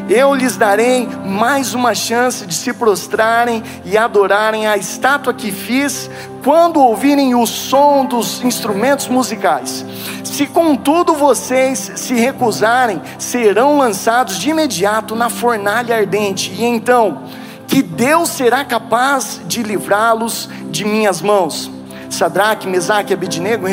Eu 0.08 0.36
lhes 0.36 0.56
darei 0.56 1.10
mais 1.26 1.74
uma 1.74 1.96
chance 1.96 2.46
de 2.46 2.54
se 2.54 2.72
prostrarem 2.72 3.64
e 3.84 3.98
adorarem 3.98 4.68
a 4.68 4.78
estátua 4.78 5.34
que 5.34 5.52
fiz 5.52 6.12
quando 6.44 6.80
ouvirem 6.80 7.34
o 7.34 7.48
som 7.48 8.06
dos 8.06 8.44
instrumentos 8.44 9.08
musicais. 9.08 9.84
Se 10.24 10.46
contudo 10.46 11.16
vocês 11.16 11.92
se 11.96 12.14
recusarem, 12.14 13.02
serão 13.18 13.80
lançados 13.80 14.38
de 14.38 14.52
imediato 14.52 15.16
na 15.16 15.28
fornalha 15.28 15.96
ardente, 15.96 16.52
e 16.52 16.64
então 16.64 17.24
que 17.72 17.82
Deus 17.82 18.28
será 18.28 18.66
capaz 18.66 19.40
de 19.48 19.64
livrá-los 19.64 20.50
de 20.70 20.84
minhas 20.84 21.22
mãos. 21.22 21.72
Sadraque, 22.10 22.68
Mesaque 22.68 23.12
e 23.12 23.14
Abednego 23.14 23.66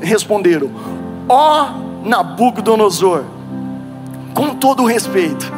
responderam: 0.00 0.70
Ó 1.28 1.66
oh, 1.66 2.08
Nabucodonosor, 2.08 3.24
com 4.32 4.54
todo 4.54 4.86
respeito, 4.86 5.52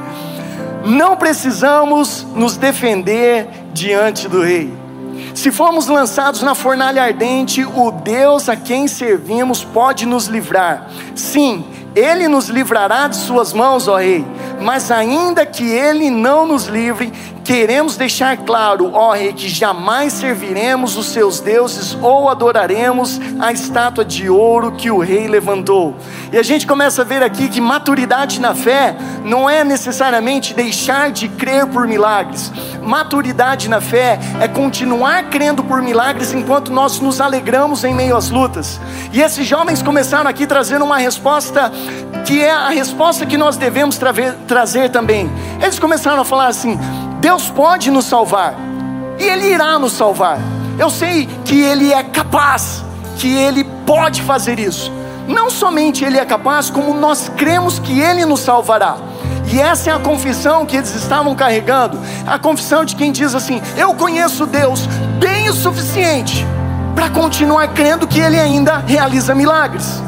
não 0.84 1.16
precisamos 1.16 2.26
nos 2.34 2.56
defender 2.56 3.48
diante 3.72 4.28
do 4.28 4.42
rei. 4.42 4.74
Se 5.32 5.52
formos 5.52 5.86
lançados 5.86 6.42
na 6.42 6.56
fornalha 6.56 7.00
ardente, 7.00 7.64
o 7.64 7.92
Deus 7.92 8.48
a 8.48 8.56
quem 8.56 8.88
servimos 8.88 9.62
pode 9.62 10.04
nos 10.04 10.26
livrar. 10.26 10.90
Sim, 11.14 11.64
ele 11.94 12.26
nos 12.26 12.48
livrará 12.48 13.06
de 13.06 13.16
suas 13.16 13.52
mãos, 13.52 13.86
ó 13.86 13.98
Rei. 13.98 14.26
Mas 14.60 14.90
ainda 14.90 15.46
que 15.46 15.64
ele 15.64 16.10
não 16.10 16.46
nos 16.46 16.66
livre, 16.66 17.12
queremos 17.44 17.96
deixar 17.96 18.38
claro, 18.38 18.90
ó 18.94 19.12
Rei, 19.12 19.34
que 19.34 19.48
jamais 19.48 20.14
serviremos 20.14 20.96
os 20.96 21.06
seus 21.08 21.40
deuses 21.40 21.96
ou 22.00 22.30
adoraremos 22.30 23.20
a 23.38 23.52
estátua 23.52 24.04
de 24.04 24.30
ouro 24.30 24.72
que 24.72 24.90
o 24.90 24.98
Rei 24.98 25.28
levantou. 25.28 25.94
E 26.32 26.38
a 26.38 26.42
gente 26.42 26.66
começa 26.66 27.02
a 27.02 27.04
ver 27.04 27.22
aqui 27.22 27.48
que 27.50 27.60
maturidade 27.60 28.40
na 28.40 28.54
fé 28.54 28.96
não 29.22 29.48
é 29.48 29.62
necessariamente 29.62 30.54
deixar 30.54 31.10
de 31.10 31.28
crer 31.28 31.66
por 31.66 31.86
milagres. 31.86 32.50
Maturidade 32.82 33.68
na 33.68 33.80
fé 33.80 34.18
é 34.40 34.48
continuar 34.48 35.24
crendo 35.24 35.62
por 35.62 35.82
milagres 35.82 36.32
enquanto 36.32 36.72
nós 36.72 36.98
nos 36.98 37.20
alegramos 37.20 37.84
em 37.84 37.94
meio 37.94 38.16
às 38.16 38.30
lutas. 38.30 38.80
E 39.12 39.20
esses 39.20 39.46
jovens 39.46 39.82
começaram 39.82 40.28
aqui 40.30 40.46
trazendo 40.46 40.84
uma 40.84 40.96
resposta 40.96 41.70
que 42.24 42.42
é 42.42 42.50
a 42.50 42.70
resposta 42.70 43.26
que 43.26 43.36
nós 43.36 43.56
devemos 43.56 43.98
tra 43.98 44.12
trazer 44.46 44.90
também. 44.90 45.30
Eles 45.62 45.78
começaram 45.78 46.22
a 46.22 46.24
falar 46.24 46.46
assim: 46.46 46.78
Deus 47.24 47.48
pode 47.48 47.90
nos 47.90 48.04
salvar, 48.04 48.54
e 49.18 49.22
Ele 49.22 49.54
irá 49.54 49.78
nos 49.78 49.94
salvar. 49.94 50.38
Eu 50.78 50.90
sei 50.90 51.26
que 51.42 51.58
Ele 51.58 51.90
é 51.90 52.02
capaz, 52.02 52.84
que 53.16 53.34
Ele 53.34 53.64
pode 53.86 54.20
fazer 54.20 54.58
isso. 54.58 54.92
Não 55.26 55.48
somente 55.48 56.04
Ele 56.04 56.18
é 56.18 56.24
capaz, 56.26 56.68
como 56.68 56.92
nós 56.92 57.30
cremos 57.34 57.78
que 57.78 57.98
Ele 57.98 58.26
nos 58.26 58.40
salvará. 58.40 58.96
E 59.50 59.58
essa 59.58 59.88
é 59.88 59.94
a 59.94 59.98
confissão 59.98 60.66
que 60.66 60.76
eles 60.76 60.94
estavam 60.94 61.34
carregando 61.34 61.98
a 62.26 62.38
confissão 62.38 62.84
de 62.84 62.94
quem 62.94 63.10
diz 63.10 63.34
assim: 63.34 63.62
Eu 63.74 63.94
conheço 63.94 64.44
Deus 64.44 64.86
bem 65.18 65.48
o 65.48 65.54
suficiente 65.54 66.46
para 66.94 67.08
continuar 67.08 67.68
crendo 67.68 68.06
que 68.06 68.20
Ele 68.20 68.38
ainda 68.38 68.84
realiza 68.86 69.34
milagres. 69.34 70.02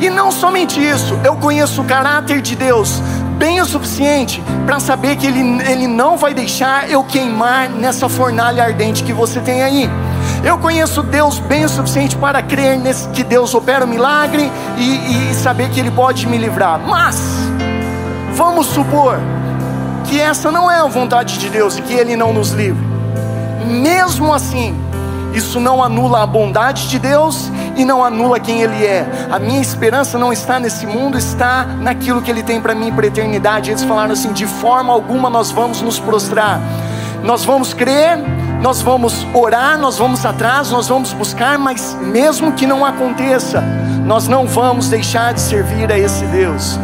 E 0.00 0.10
não 0.10 0.32
somente 0.32 0.84
isso, 0.84 1.16
eu 1.22 1.36
conheço 1.36 1.80
o 1.80 1.84
caráter 1.84 2.40
de 2.40 2.56
Deus 2.56 3.00
bem 3.40 3.58
o 3.58 3.64
suficiente 3.64 4.42
para 4.66 4.78
saber 4.78 5.16
que 5.16 5.26
ele, 5.26 5.40
ele 5.62 5.86
não 5.86 6.18
vai 6.18 6.34
deixar 6.34 6.90
eu 6.90 7.02
queimar 7.02 7.70
nessa 7.70 8.06
fornalha 8.06 8.62
ardente 8.62 9.02
que 9.02 9.14
você 9.14 9.40
tem 9.40 9.62
aí. 9.62 9.88
Eu 10.44 10.58
conheço 10.58 11.02
Deus 11.02 11.38
bem 11.38 11.64
o 11.64 11.68
suficiente 11.68 12.16
para 12.16 12.42
crer 12.42 12.78
nesse, 12.78 13.08
que 13.08 13.24
Deus 13.24 13.54
opera 13.54 13.86
o 13.86 13.88
um 13.88 13.90
milagre 13.90 14.52
e, 14.76 15.30
e 15.30 15.34
saber 15.34 15.70
que 15.70 15.80
Ele 15.80 15.90
pode 15.90 16.26
me 16.26 16.36
livrar. 16.36 16.78
Mas, 16.80 17.18
vamos 18.34 18.66
supor 18.66 19.18
que 20.04 20.20
essa 20.20 20.52
não 20.52 20.70
é 20.70 20.76
a 20.76 20.86
vontade 20.86 21.38
de 21.38 21.48
Deus 21.48 21.78
e 21.78 21.82
que 21.82 21.94
Ele 21.94 22.16
não 22.16 22.34
nos 22.34 22.50
livre. 22.50 22.86
Mesmo 23.66 24.34
assim, 24.34 24.78
isso 25.32 25.58
não 25.58 25.82
anula 25.82 26.22
a 26.22 26.26
bondade 26.26 26.88
de 26.88 26.98
Deus 26.98 27.50
e 27.76 27.84
não 27.84 28.04
anula 28.04 28.38
quem 28.40 28.62
Ele 28.62 28.84
é. 28.84 29.06
A 29.30 29.38
minha 29.38 29.60
esperança 29.60 30.18
não 30.18 30.32
está 30.32 30.58
nesse 30.58 30.86
mundo, 30.86 31.18
está 31.18 31.64
naquilo 31.64 32.22
que 32.22 32.30
Ele 32.30 32.42
tem 32.42 32.60
para 32.60 32.74
mim 32.74 32.92
para 32.92 33.04
a 33.04 33.08
eternidade. 33.08 33.70
Eles 33.70 33.82
falaram 33.82 34.12
assim: 34.12 34.32
de 34.32 34.46
forma 34.46 34.92
alguma 34.92 35.30
nós 35.30 35.50
vamos 35.50 35.80
nos 35.80 35.98
prostrar, 35.98 36.60
nós 37.22 37.44
vamos 37.44 37.72
crer, 37.72 38.18
nós 38.60 38.82
vamos 38.82 39.26
orar, 39.32 39.78
nós 39.78 39.98
vamos 39.98 40.24
atrás, 40.24 40.70
nós 40.70 40.88
vamos 40.88 41.12
buscar, 41.12 41.58
mas 41.58 41.96
mesmo 42.00 42.52
que 42.52 42.66
não 42.66 42.84
aconteça, 42.84 43.62
nós 44.04 44.28
não 44.28 44.46
vamos 44.46 44.88
deixar 44.88 45.32
de 45.32 45.40
servir 45.40 45.90
a 45.90 45.98
esse 45.98 46.24
Deus. 46.26 46.78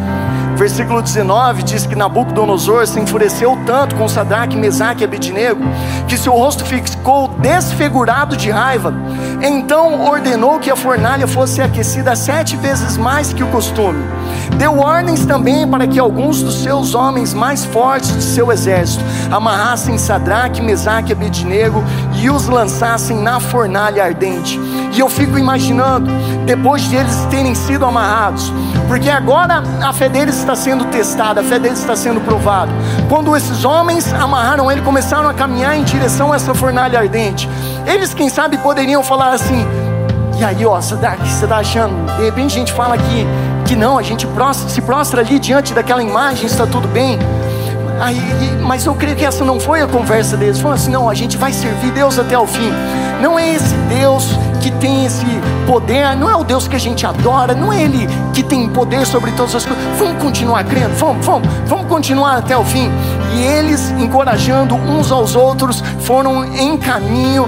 Versículo 0.56 1.02
19 1.02 1.62
diz 1.62 1.84
que 1.84 1.94
Nabucodonosor 1.94 2.86
se 2.86 2.98
enfureceu 2.98 3.58
tanto 3.66 3.94
com 3.94 4.08
Sadraque, 4.08 4.56
Mesaque 4.56 5.02
e 5.02 5.04
Abednego, 5.04 5.62
que 6.08 6.16
seu 6.16 6.32
rosto 6.32 6.64
ficou 6.64 7.28
desfigurado 7.38 8.36
de 8.36 8.50
raiva. 8.50 8.92
Então 9.42 10.06
ordenou 10.06 10.58
que 10.58 10.70
a 10.70 10.76
fornalha 10.76 11.26
fosse 11.26 11.60
aquecida 11.60 12.16
sete 12.16 12.56
vezes 12.56 12.96
mais 12.96 13.32
que 13.32 13.42
o 13.42 13.48
costume. 13.48 14.04
Deu 14.58 14.78
ordens 14.78 15.26
também 15.26 15.68
para 15.68 15.86
que 15.86 15.98
alguns 15.98 16.42
dos 16.42 16.62
seus 16.62 16.94
homens 16.94 17.34
mais 17.34 17.64
fortes 17.64 18.14
de 18.14 18.22
seu 18.22 18.50
exército 18.50 19.04
amarrassem 19.30 19.98
Sadraque, 19.98 20.62
Mesaque 20.62 21.10
e 21.10 21.12
Abednego 21.12 21.84
e 22.14 22.30
os 22.30 22.46
lançassem 22.46 23.18
na 23.18 23.38
fornalha 23.38 24.04
ardente. 24.04 24.58
E 24.92 25.00
eu 25.00 25.10
fico 25.10 25.38
imaginando, 25.38 26.10
depois 26.46 26.82
de 26.88 26.96
eles 26.96 27.26
terem 27.30 27.54
sido 27.54 27.84
amarrados, 27.84 28.50
porque 28.88 29.10
agora 29.10 29.62
a 29.82 29.92
fé 29.92 30.08
deles 30.08 30.38
está 30.38 30.54
sendo 30.54 30.86
testada, 30.86 31.40
a 31.40 31.44
fé 31.44 31.58
deles 31.58 31.80
está 31.80 31.94
sendo 31.94 32.20
provada. 32.20 32.72
Quando 33.08 33.36
esses 33.36 33.64
homens 33.64 34.12
amarraram 34.14 34.70
ele, 34.70 34.80
começaram 34.80 35.28
a 35.28 35.34
caminhar 35.34 35.76
em 35.76 35.84
direção 35.84 36.32
a 36.32 36.36
essa 36.36 36.54
fornalha 36.54 36.98
ardente. 36.98 37.25
Eles, 37.86 38.14
quem 38.14 38.28
sabe, 38.28 38.58
poderiam 38.58 39.02
falar 39.02 39.32
assim: 39.32 39.66
e 40.38 40.44
aí, 40.44 40.66
ó, 40.66 40.80
você 40.80 40.94
está 40.94 41.56
achando? 41.56 41.94
De 42.16 42.24
repente 42.24 42.56
a 42.56 42.58
gente 42.58 42.72
fala 42.72 42.98
que, 42.98 43.26
que 43.66 43.74
não, 43.74 43.98
a 43.98 44.02
gente 44.02 44.26
prostra, 44.26 44.68
se 44.68 44.82
prostra 44.82 45.22
ali 45.22 45.38
diante 45.38 45.72
daquela 45.72 46.02
imagem, 46.02 46.46
está 46.46 46.66
tudo 46.66 46.86
bem. 46.88 47.18
Aí, 47.98 48.20
mas 48.60 48.84
eu 48.84 48.94
creio 48.94 49.16
que 49.16 49.24
essa 49.24 49.44
não 49.44 49.58
foi 49.58 49.80
a 49.80 49.86
conversa 49.86 50.36
deles. 50.36 50.60
Foi 50.60 50.72
assim: 50.72 50.90
não, 50.90 51.08
a 51.08 51.14
gente 51.14 51.36
vai 51.38 51.52
servir 51.52 51.90
Deus 51.92 52.18
até 52.18 52.38
o 52.38 52.46
fim. 52.46 52.70
Não 53.20 53.38
é 53.38 53.54
esse 53.54 53.74
Deus 53.88 54.28
que 54.60 54.70
tem 54.72 55.06
esse 55.06 55.24
poder, 55.66 56.14
não 56.16 56.28
é 56.28 56.36
o 56.36 56.44
Deus 56.44 56.68
que 56.68 56.76
a 56.76 56.78
gente 56.78 57.06
adora, 57.06 57.54
não 57.54 57.72
é 57.72 57.82
Ele 57.82 58.06
que 58.34 58.42
tem 58.42 58.68
poder 58.68 59.06
sobre 59.06 59.30
todas 59.32 59.54
as 59.54 59.64
coisas. 59.64 59.82
Vamos 59.98 60.22
continuar 60.22 60.64
crendo, 60.64 60.94
vamos, 60.96 61.24
vamos, 61.24 61.48
vamos 61.66 61.86
continuar 61.86 62.36
até 62.36 62.56
o 62.56 62.64
fim. 62.64 62.90
E 63.36 63.42
eles, 63.42 63.90
encorajando 63.90 64.74
uns 64.74 65.12
aos 65.12 65.36
outros, 65.36 65.82
foram 66.00 66.42
em 66.56 66.76
caminho, 66.78 67.46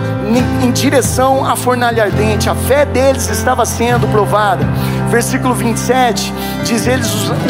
em 0.62 0.70
direção 0.70 1.48
à 1.48 1.56
fornalha 1.56 2.04
ardente. 2.04 2.50
A 2.50 2.54
fé 2.54 2.84
deles 2.84 3.30
estava 3.30 3.64
sendo 3.64 4.06
provada. 4.08 4.66
Versículo 5.08 5.54
27 5.54 6.32
diz: 6.64 6.86
Eles 6.86 7.08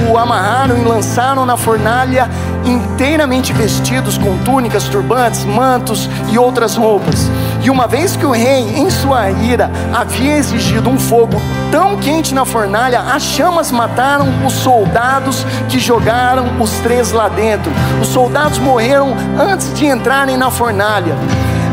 o 0.09 0.17
amarraram 0.17 0.79
e 0.79 0.85
lançaram 0.85 1.45
na 1.45 1.57
fornalha, 1.57 2.31
inteiramente 2.65 3.53
vestidos 3.53 4.19
com 4.19 4.37
túnicas, 4.39 4.85
turbantes, 4.85 5.45
mantos 5.45 6.09
e 6.31 6.39
outras 6.39 6.77
roupas. 6.77 7.31
E 7.63 7.71
uma 7.71 7.87
vez 7.87 8.17
que 8.17 8.25
o 8.25 8.31
rei, 8.31 8.63
em 8.77 8.91
sua 8.91 9.31
ira, 9.31 9.71
havia 9.93 10.37
exigido 10.37 10.89
um 10.89 10.99
fogo 10.99 11.41
tão 11.71 11.97
quente 11.97 12.35
na 12.35 12.45
fornalha, 12.45 13.01
as 13.01 13.23
chamas 13.23 13.71
mataram 13.71 14.27
os 14.47 14.53
soldados 14.53 15.45
que 15.69 15.79
jogaram 15.79 16.61
os 16.61 16.71
três 16.81 17.13
lá 17.13 17.29
dentro. 17.29 17.71
Os 18.01 18.09
soldados 18.09 18.59
morreram 18.59 19.15
antes 19.39 19.73
de 19.75 19.87
entrarem 19.87 20.37
na 20.37 20.51
fornalha. 20.51 21.17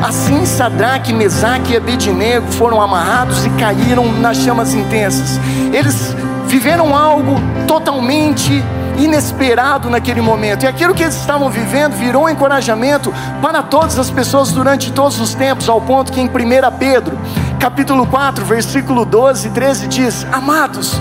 Assim 0.04 0.46
Sadraque, 0.46 1.14
Mesaque 1.14 1.74
e 1.74 1.78
Abednego 1.78 2.52
foram 2.52 2.82
amarrados 2.82 3.46
e 3.46 3.50
caíram 3.52 4.12
nas 4.12 4.38
chamas 4.38 4.74
intensas. 4.74 5.40
Eles 5.74 6.16
viveram 6.48 6.96
algo 6.96 7.36
totalmente 7.68 8.64
inesperado 8.98 9.90
naquele 9.90 10.22
momento. 10.22 10.64
E 10.64 10.68
aquilo 10.68 10.94
que 10.94 11.04
eles 11.04 11.16
estavam 11.16 11.50
vivendo 11.50 11.94
virou 11.94 12.26
um 12.26 12.30
encorajamento 12.30 13.14
para 13.42 13.62
todas 13.64 13.98
as 14.00 14.10
pessoas 14.10 14.52
durante 14.52 14.92
todos 14.92 15.20
os 15.20 15.34
tempos, 15.34 15.70
ao 15.70 15.82
ponto 15.82 16.12
que 16.12 16.22
em 16.22 16.28
1 16.28 16.32
Pedro, 16.78 17.18
capítulo 17.60 18.06
4, 18.08 18.46
versículo 18.46 19.06
12 19.06 19.48
e 19.48 19.52
13 19.52 19.88
diz: 19.88 20.26
Amados, 20.32 21.00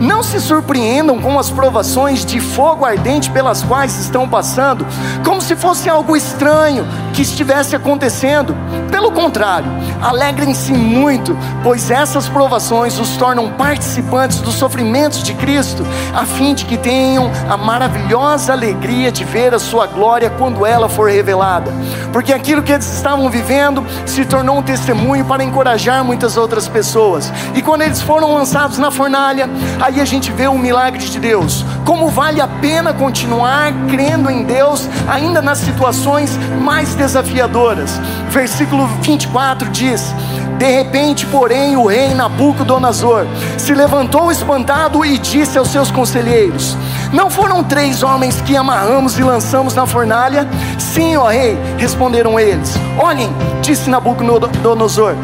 não 0.00 0.22
se 0.22 0.40
surpreendam 0.40 1.20
com 1.20 1.38
as 1.38 1.50
provações 1.50 2.24
de 2.24 2.40
fogo 2.40 2.84
ardente 2.84 3.30
pelas 3.30 3.62
quais 3.62 3.98
estão 3.98 4.28
passando, 4.28 4.86
como 5.24 5.40
se 5.40 5.54
fosse 5.54 5.88
algo 5.88 6.16
estranho 6.16 6.86
que 7.14 7.22
estivesse 7.22 7.76
acontecendo. 7.76 8.54
Pelo 8.90 9.12
contrário, 9.12 9.70
alegrem-se 10.02 10.72
muito, 10.72 11.36
pois 11.62 11.90
essas 11.90 12.28
provações 12.28 12.98
os 12.98 13.16
tornam 13.16 13.52
participantes 13.52 14.40
dos 14.40 14.54
sofrimentos 14.54 15.22
de 15.22 15.32
Cristo, 15.34 15.86
a 16.12 16.26
fim 16.26 16.54
de 16.54 16.64
que 16.64 16.76
tenham 16.76 17.30
a 17.48 17.56
maravilhosa 17.56 18.52
alegria 18.52 19.12
de 19.12 19.24
ver 19.24 19.54
a 19.54 19.58
sua 19.58 19.86
glória 19.86 20.28
quando 20.30 20.66
ela 20.66 20.88
for 20.88 21.08
revelada. 21.08 21.72
Porque 22.12 22.32
aquilo 22.32 22.62
que 22.62 22.72
eles 22.72 22.92
estavam 22.92 23.30
vivendo 23.30 23.84
se 24.06 24.24
tornou 24.24 24.58
um 24.58 24.62
testemunho 24.62 25.24
para 25.24 25.44
encorajar 25.44 26.04
muitas 26.04 26.36
outras 26.36 26.66
pessoas. 26.66 27.32
E 27.54 27.62
quando 27.62 27.82
eles 27.82 28.02
foram 28.02 28.34
lançados 28.34 28.78
na 28.78 28.90
fornalha, 28.90 29.48
aí 29.80 30.00
a 30.00 30.04
gente 30.04 30.32
vê 30.32 30.48
o 30.48 30.58
milagre 30.58 31.04
de 31.04 31.18
Deus. 31.18 31.64
Como 31.84 32.08
vale 32.08 32.40
a 32.40 32.48
pena 32.48 32.92
continuar 32.92 33.72
crendo 33.88 34.30
em 34.30 34.42
Deus, 34.44 34.88
ainda 35.08 35.40
nas 35.40 35.58
situações 35.58 36.36
mais 36.60 36.94
desafiadoras. 37.04 38.00
Versículo 38.30 38.86
24 39.02 39.68
diz: 39.68 40.14
De 40.58 40.70
repente, 40.70 41.26
porém, 41.26 41.76
o 41.76 41.86
rei 41.86 42.14
Nabucodonosor 42.14 43.26
se 43.58 43.74
levantou 43.74 44.32
espantado 44.32 45.04
e 45.04 45.18
disse 45.18 45.58
aos 45.58 45.68
seus 45.68 45.90
conselheiros: 45.90 46.76
Não 47.12 47.28
foram 47.28 47.62
três 47.62 48.02
homens 48.02 48.40
que 48.40 48.56
amarramos 48.56 49.18
e 49.18 49.22
lançamos 49.22 49.74
na 49.74 49.86
fornalha? 49.86 50.48
Sim, 50.78 51.16
ó 51.16 51.28
rei, 51.28 51.58
responderam 51.76 52.40
eles. 52.40 52.74
Olhem, 52.98 53.30
disse 53.60 53.90
Nabucodonosor 53.90 55.14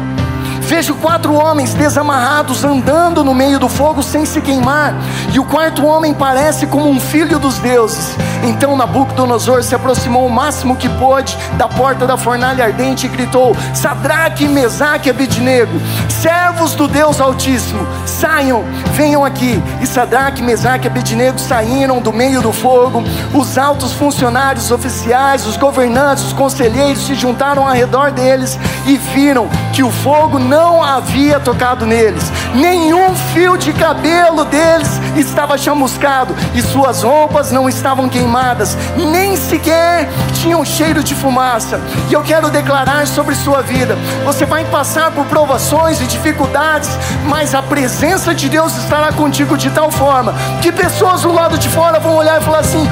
Vejo 0.71 0.95
quatro 0.95 1.33
homens 1.33 1.73
desamarrados 1.73 2.63
andando 2.63 3.25
no 3.25 3.33
meio 3.33 3.59
do 3.59 3.67
fogo 3.67 4.01
sem 4.01 4.25
se 4.25 4.39
queimar, 4.39 4.95
e 5.33 5.37
o 5.37 5.43
quarto 5.43 5.85
homem 5.85 6.13
parece 6.13 6.65
como 6.65 6.89
um 6.89 6.97
filho 6.97 7.37
dos 7.37 7.57
deuses. 7.57 8.15
Então 8.41 8.77
Nabucodonosor 8.77 9.63
se 9.63 9.75
aproximou 9.75 10.25
o 10.25 10.29
máximo 10.31 10.77
que 10.77 10.87
pôde 10.87 11.37
da 11.57 11.67
porta 11.67 12.07
da 12.07 12.15
fornalha 12.15 12.63
ardente 12.63 13.05
e 13.05 13.09
gritou: 13.09 13.53
Sadraque, 13.73 14.47
Mesaque 14.47 15.09
e 15.09 15.11
Abednego, 15.11 15.77
servos 16.07 16.73
do 16.73 16.87
Deus 16.87 17.19
Altíssimo, 17.19 17.85
saiam, 18.05 18.63
venham 18.93 19.25
aqui. 19.25 19.61
E 19.81 19.85
Sadraque, 19.85 20.41
Mesaque 20.41 20.87
e 20.87 20.89
Abednego 20.89 21.37
saíram 21.37 21.99
do 21.99 22.13
meio 22.13 22.41
do 22.41 22.53
fogo. 22.53 23.03
Os 23.33 23.57
altos 23.57 23.91
funcionários 23.91 24.71
oficiais, 24.71 25.45
os 25.45 25.57
governantes, 25.57 26.23
os 26.23 26.33
conselheiros 26.33 27.05
se 27.05 27.13
juntaram 27.13 27.67
ao 27.67 27.73
redor 27.73 28.11
deles 28.11 28.57
e 28.87 28.97
viram 28.97 29.49
que 29.73 29.83
o 29.83 29.91
fogo 29.91 30.39
não 30.39 30.60
havia 30.61 31.39
tocado 31.39 31.85
neles. 31.85 32.31
Nenhum 32.53 33.15
fio 33.33 33.57
de 33.57 33.73
cabelo 33.73 34.45
deles 34.45 34.89
estava 35.15 35.57
chamuscado 35.57 36.35
e 36.53 36.61
suas 36.61 37.03
roupas 37.03 37.51
não 37.51 37.67
estavam 37.67 38.09
queimadas, 38.09 38.77
nem 38.97 39.35
sequer 39.35 40.09
tinham 40.41 40.63
cheiro 40.63 41.03
de 41.03 41.15
fumaça. 41.15 41.79
E 42.09 42.13
eu 42.13 42.21
quero 42.21 42.49
declarar 42.49 43.07
sobre 43.07 43.35
sua 43.35 43.61
vida: 43.61 43.97
você 44.25 44.45
vai 44.45 44.65
passar 44.65 45.11
por 45.11 45.25
provações 45.25 46.01
e 46.01 46.05
dificuldades, 46.05 46.89
mas 47.25 47.55
a 47.55 47.61
presença 47.61 48.33
de 48.33 48.49
Deus 48.49 48.75
estará 48.77 49.11
contigo 49.11 49.57
de 49.57 49.69
tal 49.69 49.91
forma 49.91 50.33
que 50.61 50.71
pessoas 50.71 51.21
do 51.21 51.31
lado 51.31 51.57
de 51.57 51.69
fora 51.69 51.99
vão 51.99 52.15
olhar 52.15 52.41
e 52.41 52.43
falar 52.43 52.59
assim: 52.59 52.87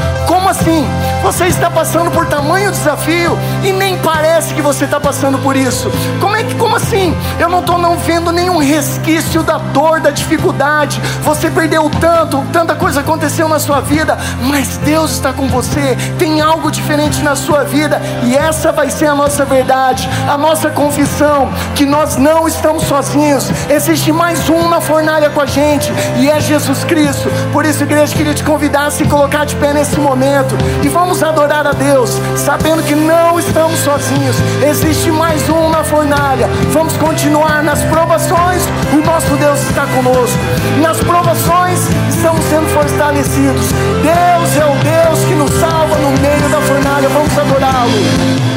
como 0.50 0.62
assim? 0.62 0.88
Você 1.22 1.46
está 1.46 1.70
passando 1.70 2.10
por 2.10 2.26
tamanho 2.26 2.72
desafio 2.72 3.38
e 3.64 3.72
nem 3.72 3.98
parece 4.00 4.54
que 4.54 4.62
você 4.62 4.86
está 4.86 5.00
passando 5.00 5.38
por 5.40 5.56
isso. 5.56 5.92
Como 6.20 6.36
é 6.36 6.44
que, 6.44 6.56
como 6.56 6.76
assim? 6.76 7.16
Eu 7.38 7.50
não 7.50 7.60
estou 7.60 7.78
não 7.78 7.98
vendo 7.98 8.32
nenhum 8.32 8.58
resquício 8.58 9.44
da 9.44 9.58
dor, 9.58 10.00
da 10.00 10.10
dificuldade. 10.10 11.00
Você 11.24 11.52
perdeu 11.52 11.90
tanto, 12.02 12.44
tanta 12.52 12.74
coisa 12.74 13.02
aconteceu 13.02 13.48
na 13.48 13.60
sua 13.60 13.82
vida, 13.82 14.18
mas 14.42 14.78
Deus 14.78 15.12
está 15.12 15.34
com 15.34 15.48
você. 15.48 15.96
Tem 16.18 16.42
algo 16.42 16.72
diferente 16.72 17.22
na 17.22 17.36
sua 17.36 17.64
vida 17.64 18.02
e 18.24 18.36
essa 18.36 18.72
vai 18.72 18.90
ser 18.90 19.08
a 19.08 19.16
nossa 19.16 19.46
verdade, 19.46 20.10
a 20.28 20.38
nossa 20.38 20.72
confissão 20.72 21.50
que 21.76 21.86
nós 21.86 22.16
não 22.16 22.48
estamos 22.48 22.84
sozinhos. 22.84 23.52
Existe 23.70 24.12
mais 24.12 24.50
um 24.50 24.68
na 24.68 24.82
fornalha 24.82 25.30
com 25.30 25.42
a 25.42 25.46
gente 25.46 25.92
e 26.18 26.30
é 26.30 26.40
Jesus 26.40 26.84
Cristo. 26.86 27.30
Por 27.52 27.66
isso, 27.66 27.84
igreja, 27.84 28.16
queria 28.16 28.34
te 28.34 28.44
convidar 28.44 28.88
a 28.88 28.92
se 28.92 29.06
colocar 29.06 29.46
de 29.46 29.56
pé 29.58 29.74
nesse 29.74 30.00
momento 30.40 30.56
e 30.84 30.90
vamos 30.90 31.22
adorar 31.22 31.68
a 31.68 31.72
Deus, 31.72 32.12
sabendo 32.38 32.84
que 32.84 32.96
não 32.96 33.40
estamos 33.40 33.80
sozinhos. 33.80 34.36
Existe 34.66 35.12
mais 35.12 35.48
um 35.50 35.70
na 35.70 35.84
fornalha. 35.84 36.48
Vamos 36.72 36.96
continuar 36.98 37.64
nas 37.64 37.84
provações. 37.84 38.64
O 38.94 39.06
nosso 39.06 39.36
Deus 39.36 39.60
está 39.62 39.86
conosco. 39.88 40.38
Nas 40.82 40.98
provações 41.00 41.80
estamos 42.10 42.44
sendo 42.46 42.68
fortalecidos. 42.70 43.66
Deus 44.02 44.56
é 44.56 44.66
o 44.66 44.76
Deus 44.84 45.26
que 45.26 45.36
nos 45.36 45.52
salva 45.60 45.98
no 45.98 46.12
meio 46.12 46.50
da 46.50 46.62
fornalha. 46.62 47.10
Vamos 47.10 47.38
adorá-lo. 47.38 48.50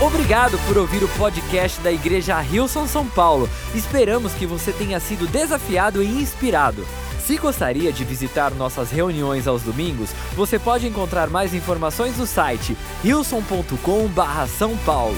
Obrigado 0.00 0.58
por 0.66 0.78
ouvir 0.78 1.04
o 1.04 1.08
podcast 1.08 1.80
da 1.80 1.92
Igreja 1.92 2.38
Rilson 2.40 2.86
São 2.86 3.06
Paulo. 3.06 3.48
Esperamos 3.74 4.32
que 4.32 4.46
você 4.46 4.72
tenha 4.72 4.98
sido 4.98 5.28
desafiado 5.28 6.02
e 6.02 6.06
inspirado. 6.06 6.84
Se 7.32 7.38
gostaria 7.38 7.90
de 7.90 8.04
visitar 8.04 8.50
nossas 8.50 8.90
reuniões 8.90 9.46
aos 9.46 9.62
domingos, 9.62 10.10
você 10.36 10.58
pode 10.58 10.86
encontrar 10.86 11.30
mais 11.30 11.54
informações 11.54 12.18
no 12.18 12.26
site 12.26 12.76
rilson.com/são 13.02 14.76
paulo. 14.84 15.16